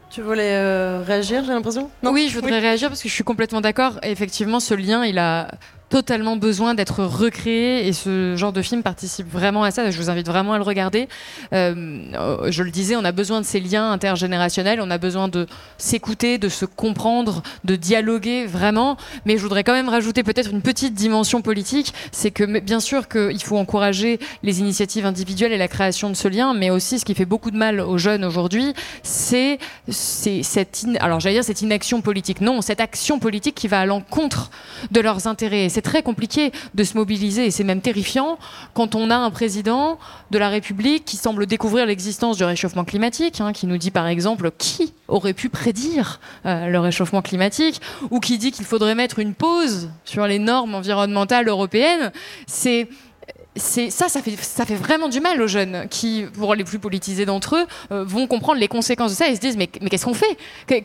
[0.10, 1.90] Tu voulais euh, réagir, j'ai l'impression?
[2.04, 3.98] Oui, je voudrais réagir parce que je suis complètement d'accord.
[4.04, 5.50] Effectivement, ce lien, il a
[5.92, 9.92] totalement besoin d'être recréé et ce genre de film participe vraiment à ça.
[9.92, 11.10] Je vous invite vraiment à le regarder.
[11.54, 15.48] Euh, je le disais, on a besoin de ces liens intergénérationnels, on a besoin de
[15.78, 18.96] s'écouter, de se comprendre, de dialoguer vraiment.
[19.26, 23.10] Mais je voudrais quand même rajouter peut-être une petite dimension politique, c'est que bien sûr
[23.10, 27.06] qu'il faut encourager les initiatives individuelles et la création de ce lien, mais aussi ce
[27.06, 28.74] qui fait beaucoup de mal aux jeunes aujourd'hui,
[29.04, 32.40] c'est cette, cette inaction politique.
[32.40, 34.52] Non, cette action politique qui va à l'encontre
[34.92, 38.38] de leurs intérêts c'est très compliqué de se mobiliser et c'est même terrifiant
[38.76, 39.98] quand on a un président
[40.30, 44.06] de la République qui semble découvrir l'existence du réchauffement climatique, hein, qui nous dit par
[44.06, 49.18] exemple qui aurait pu prédire euh, le réchauffement climatique ou qui dit qu'il faudrait mettre
[49.18, 52.12] une pause sur les normes environnementales européennes.
[52.46, 52.88] C'est
[53.58, 57.58] ça, ça fait, fait vraiment du mal aux jeunes qui, pour les plus politisés d'entre
[57.58, 60.38] eux, euh, vont comprendre les conséquences de ça et se disent mais, qu'est-ce qu'on fait?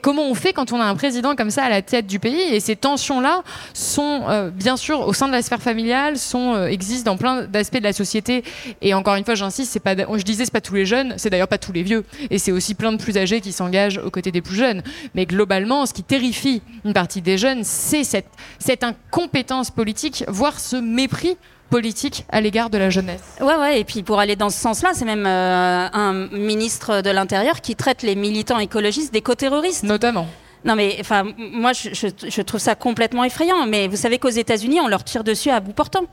[0.03, 2.41] Comment on fait quand on a un président comme ça à la tête du pays?
[2.41, 7.13] Et ces tensions-là sont euh, bien sûr au sein de la sphère familiale, euh, existent
[7.13, 8.43] dans plein d'aspects de la société.
[8.83, 11.49] Et encore une fois, j'insiste, pas, je disais c'est pas tous les jeunes, c'est d'ailleurs
[11.49, 14.33] pas tous les vieux, et c'est aussi plein de plus âgés qui s'engagent aux côtés
[14.33, 14.83] des plus jeunes.
[15.15, 20.77] Mais globalement, ce qui terrifie une partie des jeunes, c'est cette incompétence politique, voire ce
[20.77, 21.37] mépris
[21.71, 23.23] politique à l'égard de la jeunesse.
[23.41, 27.11] Ouais, ouais, et puis pour aller dans ce sens-là, c'est même euh, un ministre de
[27.11, 29.85] l'Intérieur qui traite les militants écologistes d'éco-terroristes.
[29.85, 30.27] Notamment.
[30.65, 33.67] Non, mais enfin, moi, je, je, trouve ça complètement effrayant.
[33.67, 36.07] Mais vous savez qu'aux États-Unis, on leur tire dessus à bout portant.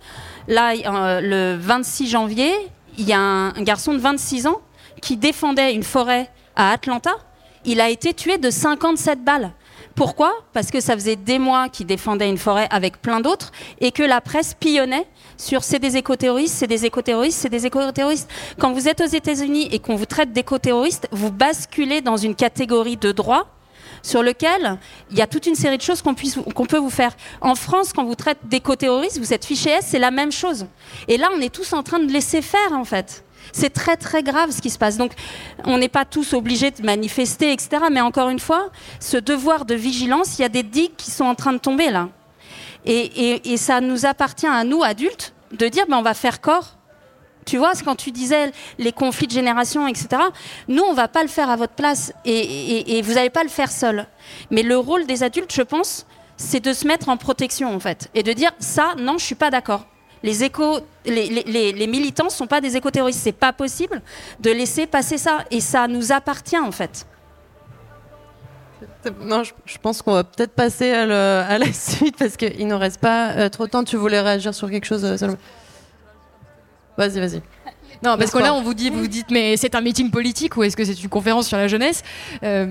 [0.48, 2.52] Là, euh, le 26 janvier,
[2.98, 4.62] il y a un, un garçon de 26 ans
[5.02, 7.12] qui défendait une forêt à Atlanta.
[7.66, 9.52] Il a été tué de 57 balles.
[9.95, 10.34] Pourquoi?
[10.53, 14.01] Parce que ça faisait des mois qu'il défendait une forêt avec plein d'autres et que
[14.01, 15.06] la presse pillonnait
[15.38, 18.29] sur c'est des éco-terroristes, c'est des éco-terroristes, c'est des éco-terroristes.
[18.58, 22.97] Quand vous êtes aux États-Unis et qu'on vous traite d'éco-terroristes, vous basculez dans une catégorie
[22.97, 23.47] de droit
[24.01, 24.79] sur lequel
[25.12, 26.15] il y a toute une série de choses qu'on
[26.56, 27.15] qu'on peut vous faire.
[27.39, 30.65] En France, quand vous traite d'éco-terroristes, vous êtes fiché S, c'est la même chose.
[31.08, 33.23] Et là, on est tous en train de laisser faire, en fait.
[33.51, 34.97] C'est très très grave ce qui se passe.
[34.97, 35.12] Donc
[35.65, 37.84] on n'est pas tous obligés de manifester, etc.
[37.91, 41.25] Mais encore une fois, ce devoir de vigilance, il y a des digues qui sont
[41.25, 42.10] en train de tomber là.
[42.86, 46.75] Et, ça nous appartient à nous, adultes, de dire ben, on va faire corps.
[47.45, 50.08] Tu vois, quand tu disais les conflits de génération, etc.,
[50.67, 53.71] nous, on va pas le faire à votre place et, vous n'allez pas le faire
[53.71, 54.08] seul.
[54.49, 56.06] Mais le rôle des adultes, je pense,
[56.38, 59.36] c'est de se mettre en protection, en fait, et de dire ça, non, je suis
[59.36, 59.86] pas d'accord.
[60.23, 63.19] Les, éco, les, militants ne sont pas des éco-terroristes.
[63.21, 64.01] C'est pas possible
[64.39, 65.39] de laisser passer ça.
[65.51, 67.05] Et ça nous appartient, en fait.
[69.21, 73.01] Non, je, pense qu'on va peut-être passer à, la suite parce qu'il ne nous reste
[73.01, 73.83] pas euh, trop de temps.
[73.83, 75.36] Tu voulais réagir sur quelque chose, euh,
[76.97, 77.41] Vas-y, vas-y.
[78.04, 80.63] Non, parce que là, on vous dit, vous dites, mais c'est un meeting politique ou
[80.63, 82.04] est-ce que c'est une conférence sur la jeunesse
[82.44, 82.68] euh,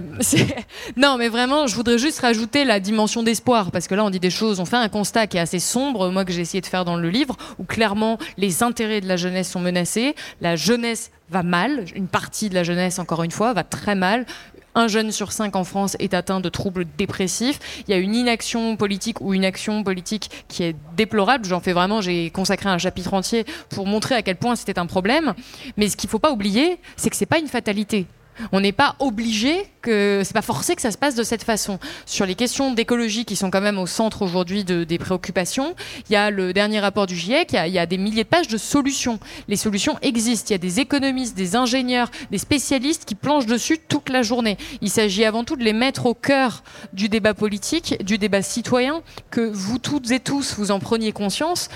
[0.97, 4.21] Non, mais vraiment, je voudrais juste rajouter la dimension d'espoir, parce que là, on dit
[4.21, 6.67] des choses, on fait un constat qui est assez sombre, moi que j'ai essayé de
[6.67, 11.11] faire dans le livre, où clairement les intérêts de la jeunesse sont menacés, la jeunesse
[11.31, 14.27] va mal, une partie de la jeunesse, encore une fois, va très mal
[14.75, 17.59] un jeune sur cinq en France est atteint de troubles dépressifs.
[17.87, 21.45] Il y a une inaction politique ou une action politique qui est déplorable.
[21.45, 24.87] J'en fais vraiment, j'ai consacré un chapitre entier pour montrer à quel point c'était un
[24.87, 25.35] problème.
[25.77, 28.07] Mais ce qu'il ne faut pas oublier, c'est que ce n'est pas une fatalité.
[28.51, 31.79] On n'est pas obligé que c'est pas forcé que ça se passe de cette façon.
[32.07, 35.75] Sur les questions d'écologie qui sont quand même au centre aujourd'hui de, des préoccupations,
[36.09, 38.49] il y a le dernier rapport du GIEC, il y, a, des milliers de pages
[38.49, 39.19] de solutions.
[39.49, 40.47] Les solutions existent.
[40.51, 44.57] Il y a des économistes, des ingénieurs, des spécialistes qui planchent dessus toute la journée.
[44.81, 49.03] Il s'agit avant tout de les mettre au cœur du débat politique, du débat citoyen,
[49.31, 51.69] que vous toutes et tous vous en preniez conscience,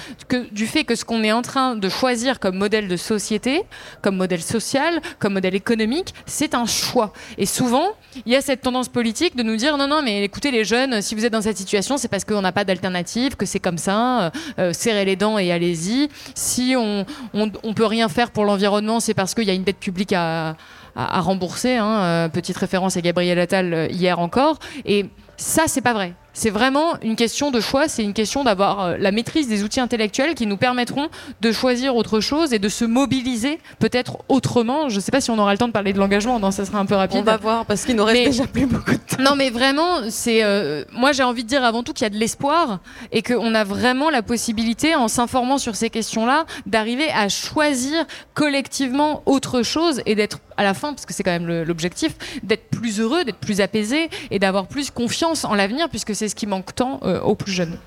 [0.52, 3.62] du fait que ce qu'on est en train de choisir comme modèle de société,
[4.02, 7.12] comme modèle social, comme modèle économique, c'est un choix.
[7.38, 10.50] Et souvent, il y a cette tendance politique de nous dire non, non, mais écoutez
[10.50, 13.46] les jeunes, si vous êtes dans cette situation, c'est parce qu'on n'a pas d'alternative, que
[13.46, 16.08] c'est comme ça, euh, euh, serrez les dents et allez-y.
[16.34, 17.04] Si on,
[17.34, 20.56] on, peut rien faire pour l'environnement, c'est parce qu'il y a une dette publique à,
[20.94, 21.76] à, rembourser.
[21.76, 22.00] Hein.
[22.00, 24.58] Euh, petite référence à Gabriel Attal hier encore.
[24.84, 25.06] Et
[25.36, 26.14] ça, c'est pas vrai.
[26.36, 29.80] C'est vraiment une question de choix, c'est une question d'avoir euh, la maîtrise des outils
[29.80, 31.08] intellectuels qui nous permettront
[31.40, 34.90] de choisir autre chose et de se mobiliser peut-être autrement.
[34.90, 36.66] Je ne sais pas si on aura le temps de parler de l'engagement, non, ça
[36.66, 37.20] sera un peu rapide.
[37.20, 39.22] On va voir parce qu'il nous reste déjà plus beaucoup de temps.
[39.22, 42.10] Non, mais vraiment, c'est euh, moi j'ai envie de dire avant tout qu'il y a
[42.10, 42.80] de l'espoir
[43.12, 49.22] et qu'on a vraiment la possibilité, en s'informant sur ces questions-là, d'arriver à choisir collectivement
[49.24, 53.00] autre chose et d'être à la fin, parce que c'est quand même l'objectif, d'être plus
[53.00, 56.74] heureux, d'être plus apaisé et d'avoir plus confiance en l'avenir, puisque c'est ce qui manque
[56.74, 57.78] tant euh, aux plus jeunes.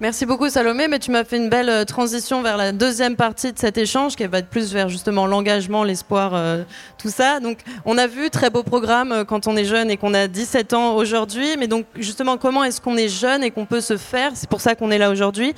[0.00, 3.52] Merci beaucoup Salomé, mais tu m'as fait une belle euh, transition vers la deuxième partie
[3.52, 6.64] de cet échange qui va être plus vers justement l'engagement, l'espoir, euh,
[6.98, 7.38] tout ça.
[7.38, 10.72] Donc on a vu très beau programme quand on est jeune et qu'on a 17
[10.72, 14.32] ans aujourd'hui, mais donc justement comment est-ce qu'on est jeune et qu'on peut se faire,
[14.34, 15.54] c'est pour ça qu'on est là aujourd'hui,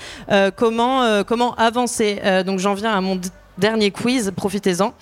[0.57, 2.21] comment, comment avancer?
[2.45, 3.19] donc j'en viens à mon
[3.57, 4.93] dernier quiz, profitez-en.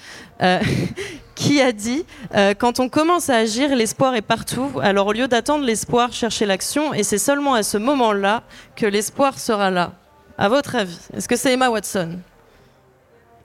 [1.34, 4.70] qui a dit euh, Quand on commence à agir, l'espoir est partout.
[4.82, 6.94] Alors au lieu d'attendre l'espoir, cherchez l'action.
[6.94, 8.42] Et c'est seulement à ce moment-là
[8.76, 9.92] que l'espoir sera là.
[10.38, 12.18] À votre avis, est-ce que c'est Emma Watson?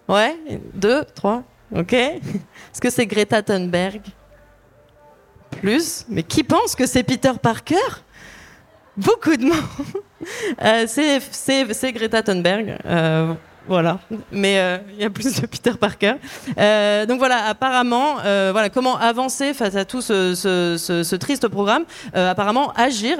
[0.07, 0.37] Ouais
[0.73, 1.43] Deux Trois
[1.75, 4.01] Ok Est-ce que c'est Greta Thunberg?
[5.51, 7.75] Plus Mais qui pense que c'est Peter Parker?
[8.95, 9.53] Beaucoup de monde.
[10.63, 12.75] Euh, c'est Greta Thunberg.
[12.85, 13.35] Euh,
[13.67, 13.99] voilà,
[14.31, 16.13] mais euh, il y a plus de Peter Parker.
[16.57, 21.83] Euh, donc voilà, apparemment, euh, voilà comment avancer face à tout ce, triste programme.
[22.13, 23.17] apparemment, agir,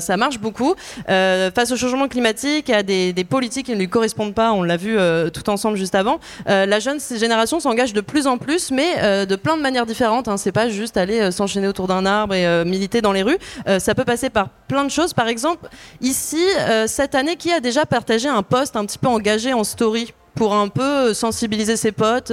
[0.00, 0.74] ça marche beaucoup.
[1.06, 4.98] face au changement climatique, à des, politiques qui ne lui correspondent pas, on l'a vu
[5.32, 6.20] tout ensemble juste avant.
[6.46, 10.28] la jeune génération s'engage de plus en plus, mais de plein de manières différentes.
[10.28, 10.36] Hein.
[10.36, 13.38] C'est pas juste aller s'enchaîner autour d'un arbre et militer dans les rues.
[13.78, 15.14] ça peut passer par plein de choses.
[15.14, 15.68] Par exemple,
[16.00, 16.42] ici,
[16.86, 19.85] cette année, qui a déjà partagé un poste un petit peu engagé en story
[20.34, 22.32] pour un peu sensibiliser ses potes.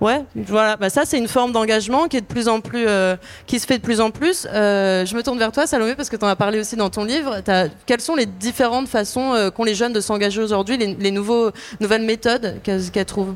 [0.00, 0.76] Ouais, voilà.
[0.76, 3.66] Bah ça, c'est une forme d'engagement qui est de plus en plus, euh, qui se
[3.66, 4.46] fait de plus en plus.
[4.52, 6.88] Euh, je me tourne vers toi, Salomé, parce que tu en as parlé aussi dans
[6.88, 7.40] ton livre.
[7.84, 12.60] Quelles sont les différentes façons euh, qu'ont les jeunes de s'engager aujourd'hui, les, nouvelles méthodes
[12.62, 13.34] qu'elles trouvent?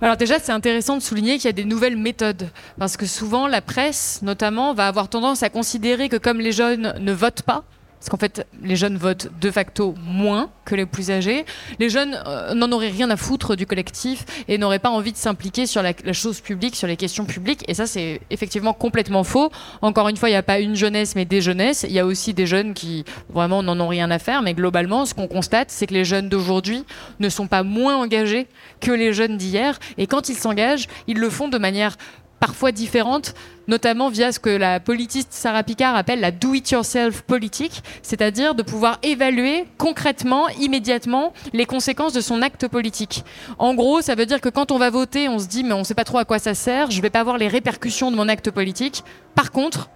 [0.00, 3.46] Alors déjà, c'est intéressant de souligner qu'il y a des nouvelles méthodes, parce que souvent
[3.46, 7.62] la presse, notamment, va avoir tendance à considérer que comme les jeunes ne votent pas,
[8.02, 11.46] parce qu'en fait, les jeunes votent de facto moins que les plus âgés.
[11.78, 15.16] Les jeunes euh, n'en auraient rien à foutre du collectif et n'auraient pas envie de
[15.16, 17.62] s'impliquer sur la, chose publique, sur les questions publiques.
[17.68, 19.52] Et ça, c'est effectivement complètement faux.
[19.82, 21.86] Encore une fois, il n'y a pas une jeunesse, mais des jeunesses.
[21.88, 24.42] Il y a aussi des jeunes qui vraiment n'en ont rien à faire.
[24.42, 26.84] Mais globalement, ce qu'on constate, c'est que les jeunes d'aujourd'hui
[27.20, 28.48] ne sont pas moins engagés
[28.80, 29.78] que les jeunes d'hier.
[29.96, 31.96] Et quand ils s'engagent, ils le font de manière
[32.42, 33.34] parfois différentes,
[33.68, 38.98] notamment via ce que la politiste Sarah Picard appelle la do-it-yourself politique, c'est-à-dire de pouvoir
[39.04, 43.22] évaluer concrètement, immédiatement, les conséquences de son acte politique.
[43.58, 45.78] En gros, ça veut dire que quand on va voter, on se dit mais on
[45.78, 48.10] ne sait pas trop à quoi ça sert, je ne vais pas voir les répercussions
[48.10, 49.04] de mon acte politique.
[49.36, 49.88] Par contre,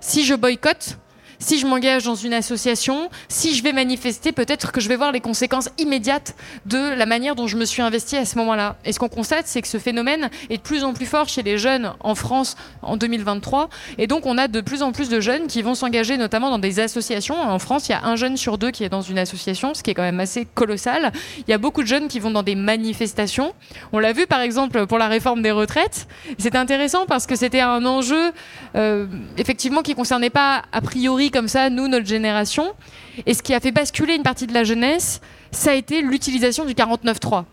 [0.00, 0.98] si je boycotte,
[1.38, 5.12] si je m'engage dans une association, si je vais manifester, peut-être que je vais voir
[5.12, 6.34] les conséquences immédiates
[6.66, 8.76] de la manière dont je me suis investi à ce moment-là.
[8.84, 11.42] Et ce qu'on constate, c'est que ce phénomène est de plus en plus fort chez
[11.42, 13.68] les jeunes en France en 2023.
[13.98, 16.58] Et donc, on a de plus en plus de jeunes qui vont s'engager notamment dans
[16.58, 17.40] des associations.
[17.40, 19.82] En France, il y a un jeune sur deux qui est dans une association, ce
[19.82, 21.12] qui est quand même assez colossal.
[21.46, 23.54] Il y a beaucoup de jeunes qui vont dans des manifestations.
[23.92, 26.06] On l'a vu par exemple pour la réforme des retraites.
[26.38, 28.32] C'était intéressant parce que c'était un enjeu
[28.74, 32.72] euh, effectivement qui concernait pas a priori comme ça, nous, notre génération.
[33.26, 36.64] Et ce qui a fait basculer une partie de la jeunesse, ça a été l'utilisation
[36.64, 37.44] du 49-3.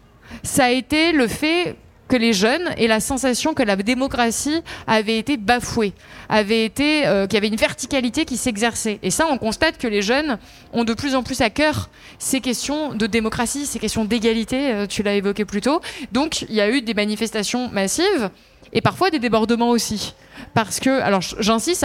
[0.43, 1.75] Ça a été le fait
[2.07, 5.93] que les jeunes aient la sensation que la démocratie avait été bafouée,
[6.29, 8.99] avait été, euh, qu'il y avait une verticalité qui s'exerçait.
[9.03, 10.37] Et ça, on constate que les jeunes
[10.73, 14.85] ont de plus en plus à cœur ces questions de démocratie, ces questions d'égalité, euh,
[14.85, 15.81] tu l'as évoqué plus tôt.
[16.11, 18.29] Donc, il y a eu des manifestations massives
[18.73, 20.13] et parfois des débordements aussi.
[20.53, 21.79] parce que, alors j'insiste,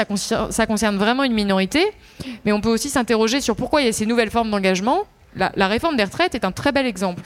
[0.50, 1.84] ça, concerne, vraiment une minorité,
[2.44, 5.04] mais on peut aussi s'interroger sur pourquoi il y a ces nouvelles formes d'engagement.
[5.36, 7.22] La, réforme des retraites est un très bel exemple.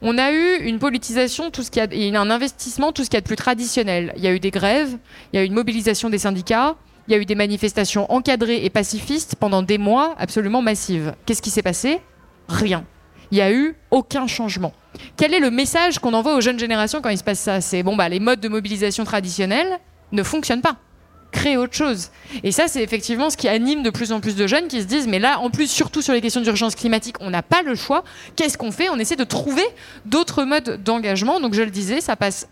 [0.00, 3.16] On a eu une politisation, tout ce qui a, et un investissement, tout ce qui
[3.16, 4.12] est de plus traditionnel.
[4.16, 4.96] Il y a eu des grèves,
[5.32, 6.76] il y a eu une mobilisation des syndicats,
[7.08, 11.14] il y a eu des manifestations encadrées et pacifistes pendant des mois absolument massives.
[11.26, 12.00] Qu'est-ce qui s'est passé?
[12.48, 12.84] Rien.
[13.30, 14.72] Il n'y a eu aucun changement.
[15.16, 17.60] Quel est le message qu'on envoie aux jeunes générations quand il se passe ça?
[17.60, 19.78] C'est bon, bah, les modes de mobilisation traditionnels
[20.12, 20.76] ne fonctionnent pas
[21.30, 22.10] créer autre chose.
[22.42, 24.86] Et ça, c'est effectivement ce qui anime de plus en plus de jeunes qui se
[24.86, 27.74] disent, mais là, en plus, surtout sur les questions d'urgence climatique, on n'a pas le
[27.74, 28.04] choix.
[28.36, 28.88] Qu'est-ce qu'on fait?
[28.88, 29.64] On essaie de trouver
[30.06, 31.40] d'autres modes d'engagement.
[31.40, 32.48] Donc, je le disais, ça passe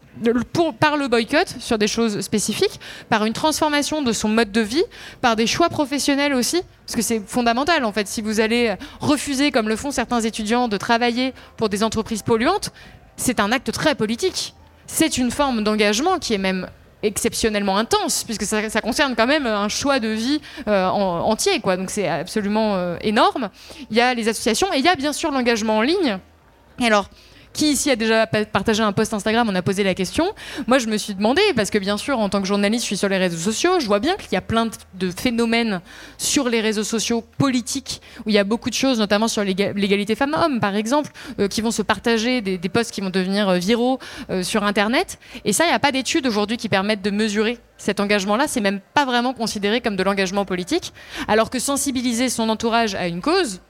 [0.79, 4.85] par le boycott sur des choses spécifiques, par une transformation de son mode de vie,
[5.21, 8.09] par des choix professionnels aussi, parce que c'est fondamental en fait.
[8.09, 12.73] Si vous allez refuser, comme le font certains étudiants, de travailler pour des entreprises polluantes,
[13.17, 14.55] c'est un acte très politique.
[14.87, 16.69] C'est une forme d'engagement qui est même
[17.03, 21.77] exceptionnellement intense, puisque ça, concerne quand même un choix de vie euh, entier, quoi.
[21.77, 23.51] Donc c'est absolument euh, énorme.
[23.91, 26.19] Il y a les associations et il y a bien sûr l'engagement en ligne.
[26.81, 27.09] Et alors,
[27.57, 30.27] qui ici a déjà partagé un post Instagram On a posé la question.
[30.67, 32.97] Moi, je me suis demandé, parce que bien sûr, en tant que journaliste, je suis
[32.97, 35.81] sur les réseaux sociaux, je vois bien qu'il y a plein de phénomènes
[36.19, 40.15] sur les réseaux sociaux politiques, où il y a beaucoup de choses, notamment sur l'égalité
[40.15, 43.99] femmes-hommes, par exemple, euh, qui vont se partager, des, posts qui vont devenir euh, viraux
[44.29, 45.19] euh, sur Internet.
[45.45, 48.61] Et ça, il n'y a pas d'études aujourd'hui qui permettent de mesurer cet engagement-là, c'est
[48.61, 50.93] même pas vraiment considéré comme de l'engagement politique,
[51.29, 53.61] alors que sensibiliser son entourage à une cause,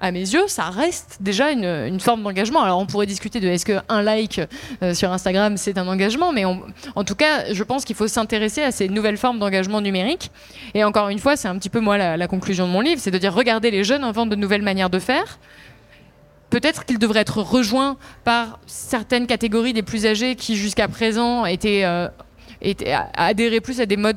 [0.00, 2.62] à mes yeux, ça reste déjà une, forme d'engagement.
[2.62, 4.40] Alors on pourrait discuter de est-ce qu'un like
[4.82, 8.62] euh, sur Instagram c'est un engagement, mais en tout cas, je pense qu'il faut s'intéresser
[8.62, 10.30] à ces nouvelles formes d'engagement numérique.
[10.74, 13.10] Et encore une fois, c'est un petit peu moi la, conclusion de mon livre, c'est
[13.10, 15.38] de dire regardez les jeunes inventent de nouvelles manières de faire.
[16.50, 21.82] Peut-être qu'ils devraient être rejoints par certaines catégories des plus âgés qui jusqu'à présent étaient
[21.84, 22.08] euh,
[22.62, 22.76] et
[23.14, 24.16] adhérer plus à des modes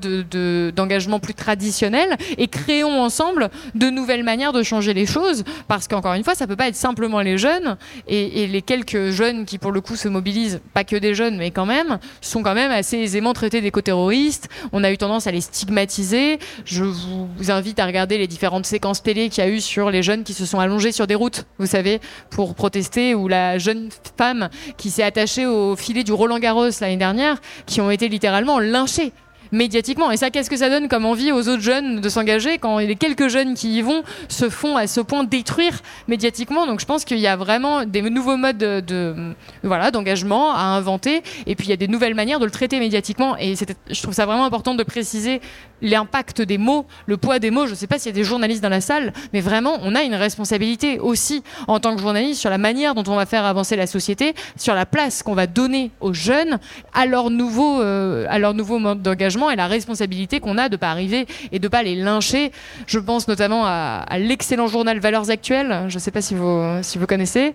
[0.75, 5.87] d'engagement de, plus traditionnels et créons ensemble de nouvelles manières de changer les choses parce
[5.87, 7.77] qu'encore une fois, ça peut pas être simplement les jeunes
[8.07, 11.51] et, les quelques jeunes qui pour le coup se mobilisent, pas que des jeunes mais
[11.51, 14.49] quand même, sont quand même assez aisément traités d'éco-terroristes.
[14.71, 16.39] On a eu tendance à les stigmatiser.
[16.65, 20.03] Je vous invite à regarder les différentes séquences télé qu'il y a eu sur les
[20.03, 23.89] jeunes qui se sont allongés sur des routes, vous savez, pour protester ou la jeune
[24.17, 28.28] femme qui s'est attachée au filet du Roland Garros l'année dernière, qui ont été littéralement
[28.29, 29.11] littéralement lynchés
[29.51, 30.11] médiatiquement.
[30.11, 32.95] Et ça, qu'est-ce que ça donne comme envie aux autres jeunes de s'engager quand les
[32.95, 36.67] quelques jeunes qui y vont se font à ce point détruire médiatiquement?
[36.67, 39.33] Donc je pense qu'il y a vraiment des nouveaux modes de,
[39.63, 41.23] voilà d'engagement à inventer.
[41.45, 43.37] Et puis il y a des nouvelles manières de le traiter médiatiquement.
[43.37, 45.41] Et je trouve ça vraiment important de préciser
[45.81, 47.65] l'impact des mots, le poids des mots.
[47.65, 49.95] Je ne sais pas s'il y a des journalistes dans la salle, mais vraiment, on
[49.95, 53.45] a une responsabilité aussi en tant que journaliste sur la manière dont on va faire
[53.45, 56.59] avancer la société, sur la place qu'on va donner aux jeunes
[56.93, 60.75] à leur nouveau, euh, à leur nouveau mode d'engagement et la responsabilité qu'on a de
[60.75, 62.51] pas arriver et de pas les lyncher.
[62.87, 66.97] Je pense notamment à, l'excellent journal Valeurs Actuelles, je ne sais pas si vous, si
[66.97, 67.53] vous connaissez,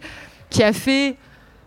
[0.51, 1.17] qui a fait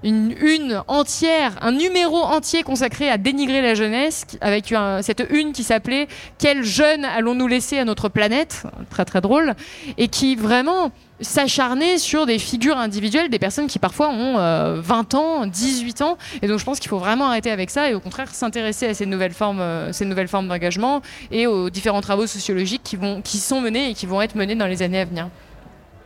[0.03, 5.63] une une entière, un numéro entier consacré à dénigrer la jeunesse, avec cette une qui
[5.63, 6.07] s'appelait
[6.37, 8.63] Quels jeunes allons-nous laisser à notre planète?
[8.89, 9.55] Très très drôle,
[9.97, 10.91] et qui vraiment
[11.21, 14.35] s'acharner sur des figures individuelles, des personnes qui parfois ont
[14.79, 16.17] 20 euh, ans, 18 ans.
[16.41, 18.93] Et donc je pense qu'il faut vraiment arrêter avec ça et au contraire s'intéresser à
[18.93, 21.01] ces nouvelles formes, euh, ces nouvelles formes d'engagement
[21.31, 24.55] et aux différents travaux sociologiques qui, vont, qui sont menés et qui vont être menés
[24.55, 25.29] dans les années à venir.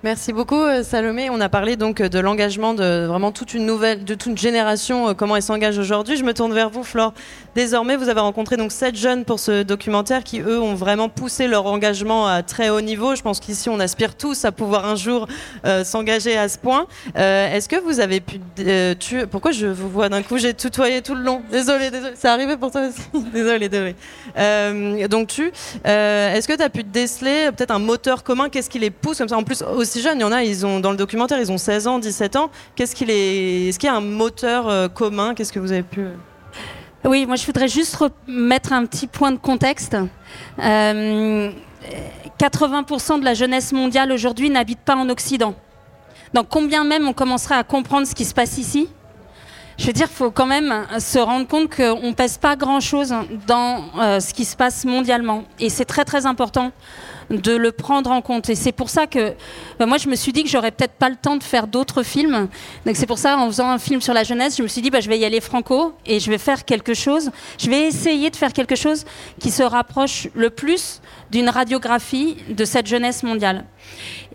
[0.04, 1.30] Merci beaucoup euh, Salomé.
[1.30, 5.10] On a parlé donc de l'engagement de vraiment toute une nouvelle, de toute une génération,
[5.10, 6.18] euh, comment elle s'engage aujourd'hui.
[6.18, 7.14] Je me tourne vers vous, Flore.
[7.54, 11.48] Désormais, vous avez rencontré donc sept jeunes pour ce documentaire qui eux ont vraiment poussé
[11.48, 13.14] leur engagement à très haut niveau.
[13.14, 15.28] Je pense qu'ici on aspire tous à pouvoir un jour
[15.66, 16.88] euh, s'engager à ce point.
[17.14, 18.40] Est-ce que vous avez pu
[18.98, 20.40] tuer Pourquoi je vous vois d'un coup?
[20.40, 21.44] J'ai tutoyé tout le long.
[21.52, 22.14] Désolé, désolé.
[22.16, 23.24] C'est arrivé pour toi aussi?
[23.34, 23.96] désolé, désolé.
[25.08, 25.52] donc tu,
[25.84, 27.52] est-ce que tu as pu déceler?
[27.56, 28.50] Peut-être un moteur commun?
[28.50, 29.38] Qu'est-ce qui les pousse comme ça?
[29.38, 30.20] En plus aussi jeunes.
[30.20, 32.52] Il y en a, ils ont, dans le documentaire, ils ont 16 ans, 17 ans.
[32.76, 35.34] Qu'est-ce qu'il est, est-ce qu'il y a un moteur euh, commun?
[35.34, 36.02] Qu'est-ce que vous avez pu.
[36.02, 36.14] Euh?
[37.04, 39.98] Oui, moi je voudrais juste mettre un petit point de contexte.
[40.60, 41.50] 80% euh,
[43.20, 45.56] de la jeunesse mondiale aujourd'hui n'habite pas en Occident.
[46.34, 48.88] Donc combien même on commencerait à comprendre ce qui se passe ici?
[49.82, 53.16] Je veux dire, il faut quand même se rendre compte qu'on ne pèse pas grand-chose
[53.48, 53.84] dans
[54.20, 55.44] ce qui se passe mondialement.
[55.60, 56.72] Et c'est très très important
[57.32, 58.48] de le prendre en compte.
[58.50, 59.34] Et c'est pour ça que
[59.80, 62.04] bah, moi, je me suis dit que j'aurais peut-être pas le temps de faire d'autres
[62.04, 62.48] films.
[62.86, 64.92] Donc c'est pour ça, en faisant un film sur la jeunesse, je me suis dit,
[64.92, 67.32] bah, je vais y aller franco et je vais faire quelque chose.
[67.58, 69.04] Je vais essayer de faire quelque chose
[69.40, 71.02] qui se rapproche le plus
[71.32, 73.64] d'une radiographie de cette jeunesse mondiale.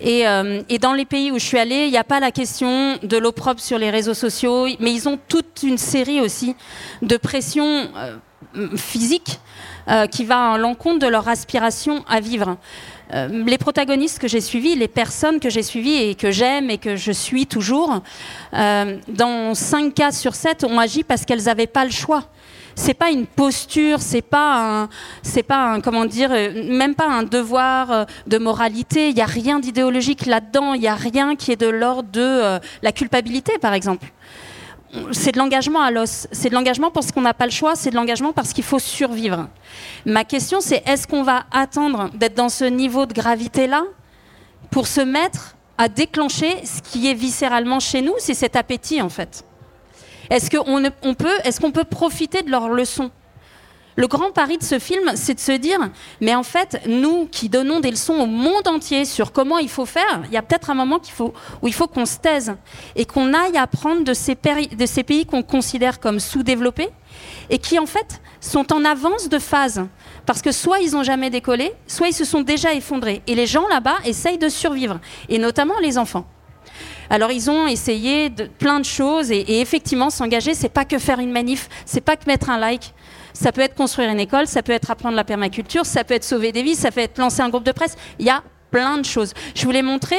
[0.01, 2.99] Et, euh, dans les pays où je suis allée, il n'y a pas la question
[3.03, 6.57] de l'eau propre sur les réseaux sociaux, mais ils ont toute une série aussi
[7.03, 7.89] de pressions.
[7.97, 8.17] Euh,
[8.55, 9.41] mm, physique
[9.89, 12.57] euh, qui va à l'encontre de leur aspiration à vivre.
[13.13, 16.97] Les protagonistes que j'ai suivis, les personnes que j'ai suivies et que j'aime et que
[16.97, 18.03] je suis toujours,
[18.53, 22.25] dans 5 cas sur 7, ont agi parce qu'elles n'avaient pas le choix
[22.77, 24.89] c'est pas une posture, c'est pas un,
[25.23, 29.09] c'est pas un, comment dire, même pas un devoir de moralité.
[29.09, 30.75] Il n'y a rien d'idéologique là-dedans.
[30.75, 34.07] Il n'y a rien qui est de l'ordre de la culpabilité, par exemple
[35.13, 36.27] c'est de l'engagement à l'os.
[36.33, 38.79] C'est de l'engagement parce qu'on n'a pas le choix, c'est de l'engagement parce qu'il faut
[38.79, 39.49] survivre.
[40.05, 43.83] Ma question, c'est est-ce qu'on va attendre d'être dans ce niveau de gravité-là
[44.71, 48.15] pour se mettre à déclencher ce qui est viscéralement chez nous?
[48.19, 49.45] C'est cet appétit, en fait.
[50.31, 53.11] Est-ce qu'on peut, est peut profiter de leurs leçons?
[53.99, 55.79] Le grand pari de ce film, c'est de se dire,
[56.21, 59.87] mais en fait, nous qui donnons des leçons au monde entier sur comment il faut
[59.87, 61.01] faire, il y a peut-être un moment
[61.63, 62.55] où il faut qu'on se taise
[62.95, 66.91] et qu'on aille apprendre de ces, de ces pays qu'on considère comme sous-développés
[67.49, 69.87] et qui en fait sont en avance de phase.
[70.27, 73.23] Parce que soit ils n'ont jamais décollé, soit ils se sont déjà effondrés.
[73.27, 75.01] Et les gens là-bas essayent de survivre,
[75.31, 76.27] et notamment les enfants.
[77.11, 81.19] Alors ils ont essayé de, plein de choses et, effectivement s'engager, c'est pas que faire
[81.19, 82.93] une manif, c'est pas que mettre un like,
[83.33, 86.25] ça peut être construire une école, ça peut être apprendre la permaculture, ça peut être
[86.25, 87.97] sauver des vies, ça peut être lancer un groupe de presse.
[88.19, 89.33] Il y a plein de choses.
[89.55, 90.17] Je voulais montrer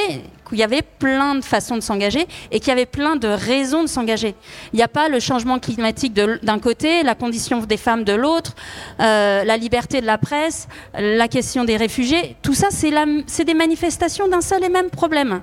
[0.48, 3.84] qu'il y avait plein de façons de s'engager et qu'il y avait plein de raisons
[3.84, 4.36] de s'engager.
[4.74, 8.56] Il n'y a pas le changement climatique d'un côté, la condition des femmes de l'autre,
[9.00, 12.36] euh, la liberté de la presse, la question des réfugiés.
[12.42, 15.42] Tout ça, c'est des manifestations d'un seul et même problème.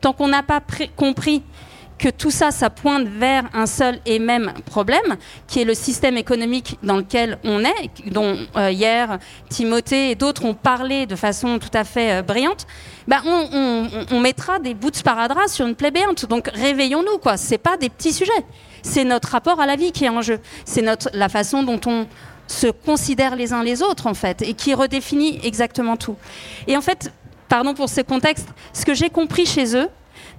[0.00, 0.60] Tant qu'on n'a pas
[0.96, 1.42] compris
[1.98, 5.16] que tout ça, ça pointe vers un seul et même problème,
[5.46, 9.18] qui est le système économique dans lequel on est, dont euh, hier
[9.48, 12.66] Timothée et d'autres ont parlé de façon tout à fait euh, brillante,
[13.06, 16.26] bah, on, mettra des bouts de sparadrap sur une plaie béante.
[16.26, 17.36] Donc réveillons-nous, quoi.
[17.36, 18.32] C'est pas des petits sujets.
[18.82, 20.40] C'est notre rapport à la vie qui est en jeu.
[20.64, 22.06] C'est la façon dont on
[22.46, 26.16] se considère les uns les autres, en fait, et qui redéfinit exactement tout.
[26.66, 27.12] Et en fait,
[27.48, 29.88] pardon pour ce contexte, ce que j'ai compris chez eux,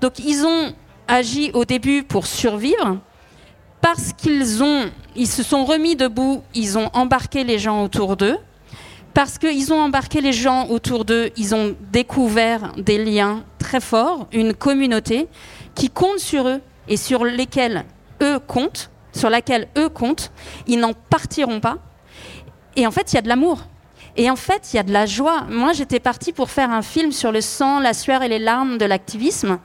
[0.01, 0.73] donc ils ont
[1.07, 2.97] agi au début pour survivre,
[3.81, 8.37] parce qu'ils ont, ils se sont remis debout, ils ont embarqué les gens autour d'eux,
[9.13, 14.27] parce qu'ils ont embarqué les gens autour d'eux, ils ont découvert des liens très forts,
[14.33, 15.27] une communauté
[15.73, 17.85] qui compte sur eux et sur lesquels
[18.21, 20.31] eux comptent, sur laquelle eux comptent,
[20.67, 21.77] ils n'en partiront pas.
[22.75, 23.59] Et en fait, il y a de l'amour.
[24.17, 25.41] Et en fait, il y a de la joie.
[25.49, 28.77] Moi, j'étais partie pour faire un film sur le sang, la sueur et les larmes
[28.77, 29.59] de l'activisme.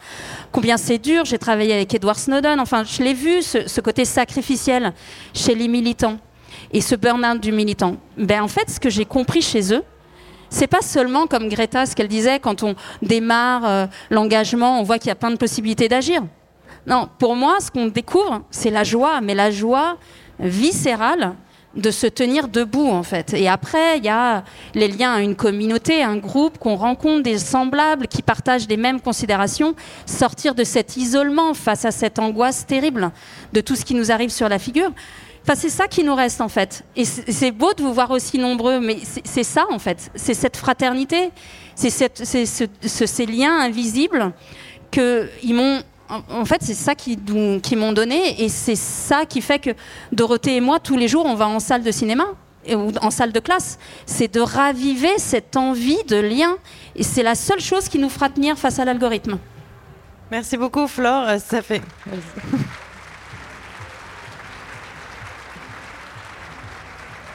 [0.50, 1.24] Combien c'est dur.
[1.24, 2.58] J'ai travaillé avec Edward Snowden.
[2.58, 4.92] Enfin, je l'ai vu, ce, côté sacrificiel
[5.34, 6.18] chez les militants
[6.72, 7.96] et ce burn-out du militant.
[8.16, 9.84] Ben, en fait, ce que j'ai compris chez eux,
[10.48, 14.98] c'est pas seulement comme Greta, ce qu'elle disait, quand on démarre euh, l'engagement, on voit
[14.98, 16.22] qu'il y a plein de possibilités d'agir.
[16.88, 19.96] Non, pour moi, ce qu'on découvre, c'est la joie, mais la joie
[20.40, 21.34] viscérale
[21.76, 23.32] de se tenir debout en fait.
[23.32, 24.42] Et après, il y a
[24.74, 29.00] les liens à une communauté, un groupe qu'on rencontre, des semblables qui partagent les mêmes
[29.00, 33.12] considérations, sortir de cet isolement face à cette angoisse terrible
[33.52, 34.90] de tout ce qui nous arrive sur la figure.
[35.42, 36.84] Enfin, c'est ça qui nous reste en fait.
[36.96, 40.10] Et c'est beau de vous voir aussi nombreux, mais c'est ça en fait.
[40.14, 41.30] C'est cette fraternité,
[41.74, 44.32] c'est ces liens invisibles
[44.90, 45.80] qu'ils m'ont
[46.10, 47.18] en fait, c'est ça qui,
[47.62, 49.70] qui m'ont donné et c'est ça qui fait que
[50.12, 52.24] Dorothée et moi, tous les jours, on va en salle de cinéma
[52.68, 53.78] ou en salle de classe.
[54.06, 56.56] C'est de raviver cette envie de lien
[56.96, 59.38] et c'est la seule chose qui nous fera tenir face à l'algorithme.
[60.30, 61.26] Merci beaucoup, Flore.
[61.38, 61.82] Ça fait.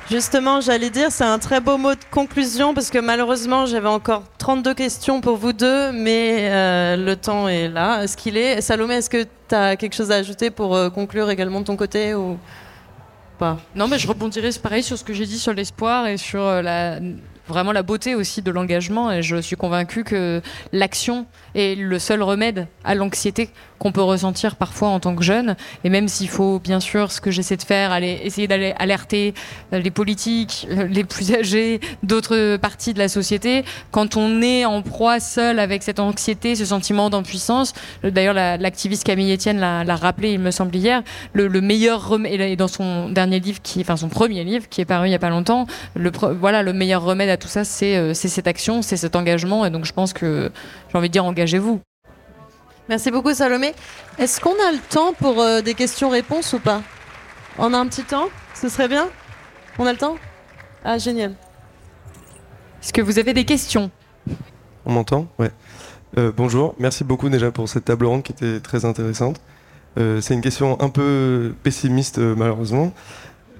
[0.09, 4.21] Justement, j'allais dire, c'est un très beau mot de conclusion parce que malheureusement, j'avais encore
[4.37, 8.61] 32 questions pour vous deux, mais euh, le temps est là, ce qu'il est.
[8.61, 11.75] Salomé, est-ce que tu as quelque chose à ajouter pour euh, conclure également de ton
[11.75, 12.37] côté ou
[13.39, 13.57] pas?
[13.73, 16.61] Non, mais je rebondirai pareil sur ce que j'ai dit sur l'espoir et sur euh,
[16.61, 16.99] la
[17.47, 20.41] vraiment la beauté aussi de l'engagement et je suis convaincue que
[20.71, 23.49] l'action est le seul remède à l'anxiété
[23.79, 27.21] qu'on peut ressentir parfois en tant que jeune et même s'il faut bien sûr ce
[27.21, 29.33] que j'essaie de faire aller essayer d'aller alerter
[29.73, 34.65] euh, les politiques euh, les plus âgés d'autres parties de la société quand on est
[34.65, 37.73] en proie seul avec cette anxiété ce sentiment d'impuissance
[38.03, 41.03] d'ailleurs l'activiste Camille Etienne l'a rappelé il me semble hier
[41.33, 44.85] le, meilleur remède et dans son dernier livre qui enfin son premier livre qui est
[44.85, 48.47] paru il y a pas longtemps voilà le meilleur remède tout ça, euh, c'est cette
[48.47, 49.65] action, c'est cet engagement.
[49.65, 50.51] Et donc, je pense que
[50.89, 51.81] j'ai envie de dire, engagez-vous.
[52.87, 53.73] Merci beaucoup, Salomé.
[54.19, 56.83] Est-ce qu'on a le temps pour euh, des questions-réponses ou pas?
[57.57, 58.27] On a un petit temps?
[58.53, 59.07] Ce serait bien?
[59.79, 60.17] On a le temps?
[60.83, 61.31] Ah, génial.
[62.83, 63.89] Est-ce que vous avez des questions?
[64.85, 65.25] On m'entend?
[65.39, 65.49] Ouais.
[66.19, 69.41] Euh, bonjour, merci beaucoup déjà pour cette table ronde qui était très intéressante.
[69.97, 72.93] c'est une question un peu pessimiste malheureusement.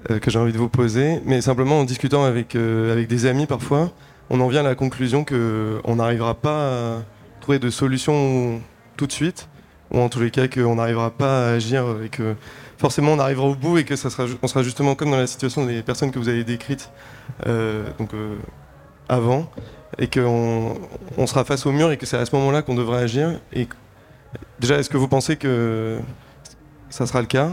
[0.08, 1.20] que j'ai envie de vous poser.
[1.24, 3.90] Mais simplement en discutant avec, avec des amis parfois,
[4.30, 7.02] on en vient à la conclusion qu'on n'arrivera pas à
[7.40, 8.62] trouver de solution
[8.96, 9.48] tout de suite,
[9.90, 12.34] ou en tous les cas qu'on n'arrivera pas à agir et que
[12.78, 15.26] forcément on arrivera au bout et que ça sera, on sera justement comme dans la
[15.26, 16.90] situation des personnes que vous avez décrites
[17.46, 18.10] donc,
[19.08, 19.50] avant,
[19.98, 20.78] et qu'on
[21.16, 23.40] on sera face au mur et que c'est à ce moment-là qu'on devrait agir.
[23.52, 23.68] Et
[24.58, 25.98] déjà, est-ce que vous pensez que
[26.90, 27.50] ça sera le cas?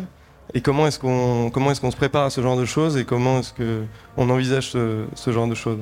[0.54, 3.54] Et comment est-ce qu'on est-ce se prépare à ce genre de choses et comment est-ce
[3.54, 5.80] qu'on envisage ce, ce genre de choses?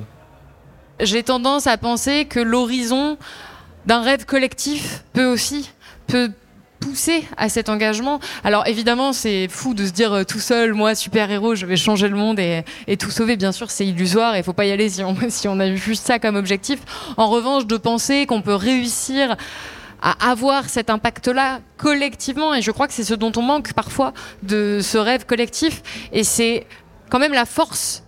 [1.00, 3.18] J'ai tendance à penser que l'horizon
[3.86, 5.70] d'un rêve collectif peut aussi
[6.06, 6.30] peut
[6.82, 8.20] pousser à cet engagement.
[8.44, 12.08] Alors évidemment, c'est fou de se dire euh, tout seul, moi, super-héros, je vais changer
[12.08, 12.64] le monde et,
[12.98, 13.36] tout sauver.
[13.36, 16.06] Bien sûr, c'est illusoire et faut pas y aller si on, si on a juste
[16.06, 16.80] ça comme objectif.
[17.16, 19.36] En revanche, de penser qu'on peut réussir
[20.02, 24.12] à avoir cet impact-là collectivement, et je crois que c'est ce dont on manque parfois
[24.42, 25.80] de ce rêve collectif,
[26.12, 26.66] et c'est
[27.08, 28.02] quand même la force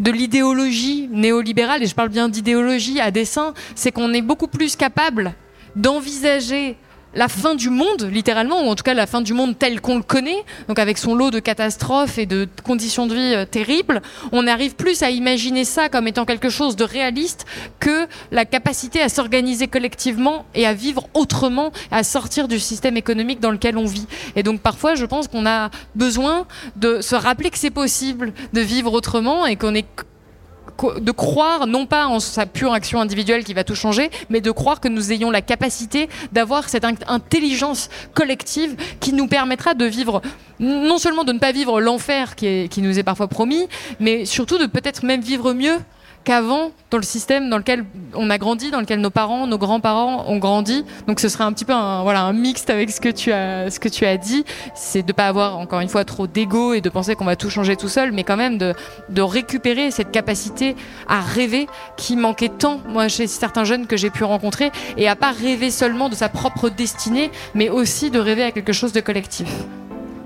[0.00, 4.76] de l'idéologie néolibérale, et je parle bien d'idéologie à dessein, c'est qu'on est beaucoup plus
[4.76, 5.34] capable
[5.76, 6.76] d'envisager
[7.14, 9.96] la fin du monde, littéralement, ou en tout cas la fin du monde tel qu'on
[9.96, 14.02] le connaît, donc avec son lot de catastrophes et de conditions de vie euh, terribles,
[14.32, 17.46] on arrive plus à imaginer ça comme étant quelque chose de réaliste
[17.80, 23.40] que la capacité à s'organiser collectivement et à vivre autrement, à sortir du système économique
[23.40, 24.06] dans lequel on vit.
[24.36, 26.46] Et donc parfois, je pense qu'on a besoin
[26.76, 29.86] de se rappeler que c'est possible de vivre autrement et qu'on est
[31.00, 34.50] de croire, non pas en sa pure action individuelle qui va tout changer, mais de
[34.50, 40.22] croire que nous ayons la capacité d'avoir cette intelligence collective qui nous permettra de vivre,
[40.60, 43.68] non seulement de ne pas vivre l'enfer qui, qui nous est parfois promis,
[44.00, 45.78] mais surtout de peut-être même vivre mieux
[46.24, 50.24] qu'avant dans le système dans lequel on a grandi, dans lequel nos parents, nos grands-parents
[50.26, 50.84] ont grandi.
[51.06, 53.70] Donc ce serait un petit peu un, voilà, un mixte avec ce que tu as,
[53.70, 54.44] ce que tu as dit.
[54.74, 57.36] C'est de ne pas avoir, encore une fois, trop d'ego et de penser qu'on va
[57.36, 58.74] tout changer tout seul, mais quand même de,
[59.10, 60.76] de récupérer cette capacité
[61.08, 61.66] à rêver
[61.96, 65.70] qui manquait tant, moi, chez certains jeunes que j'ai pu rencontrer, et à pas rêver
[65.70, 69.48] seulement de sa propre destinée, mais aussi de rêver à quelque chose de collectif.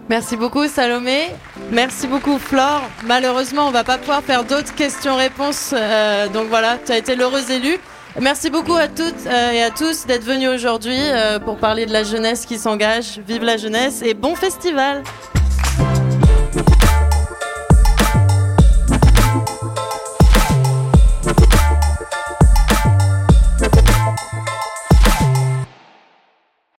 [0.08, 1.28] Merci beaucoup Salomé.
[1.70, 2.82] Merci beaucoup Flore.
[3.04, 5.74] Malheureusement, on va pas pouvoir faire d'autres questions-réponses.
[5.76, 7.78] Euh, donc voilà, tu as été l'heureuse élue.
[8.18, 11.92] Merci beaucoup à toutes euh, et à tous d'être venus aujourd'hui euh, pour parler de
[11.92, 13.20] la jeunesse qui s'engage.
[13.28, 15.02] Vive la jeunesse et bon festival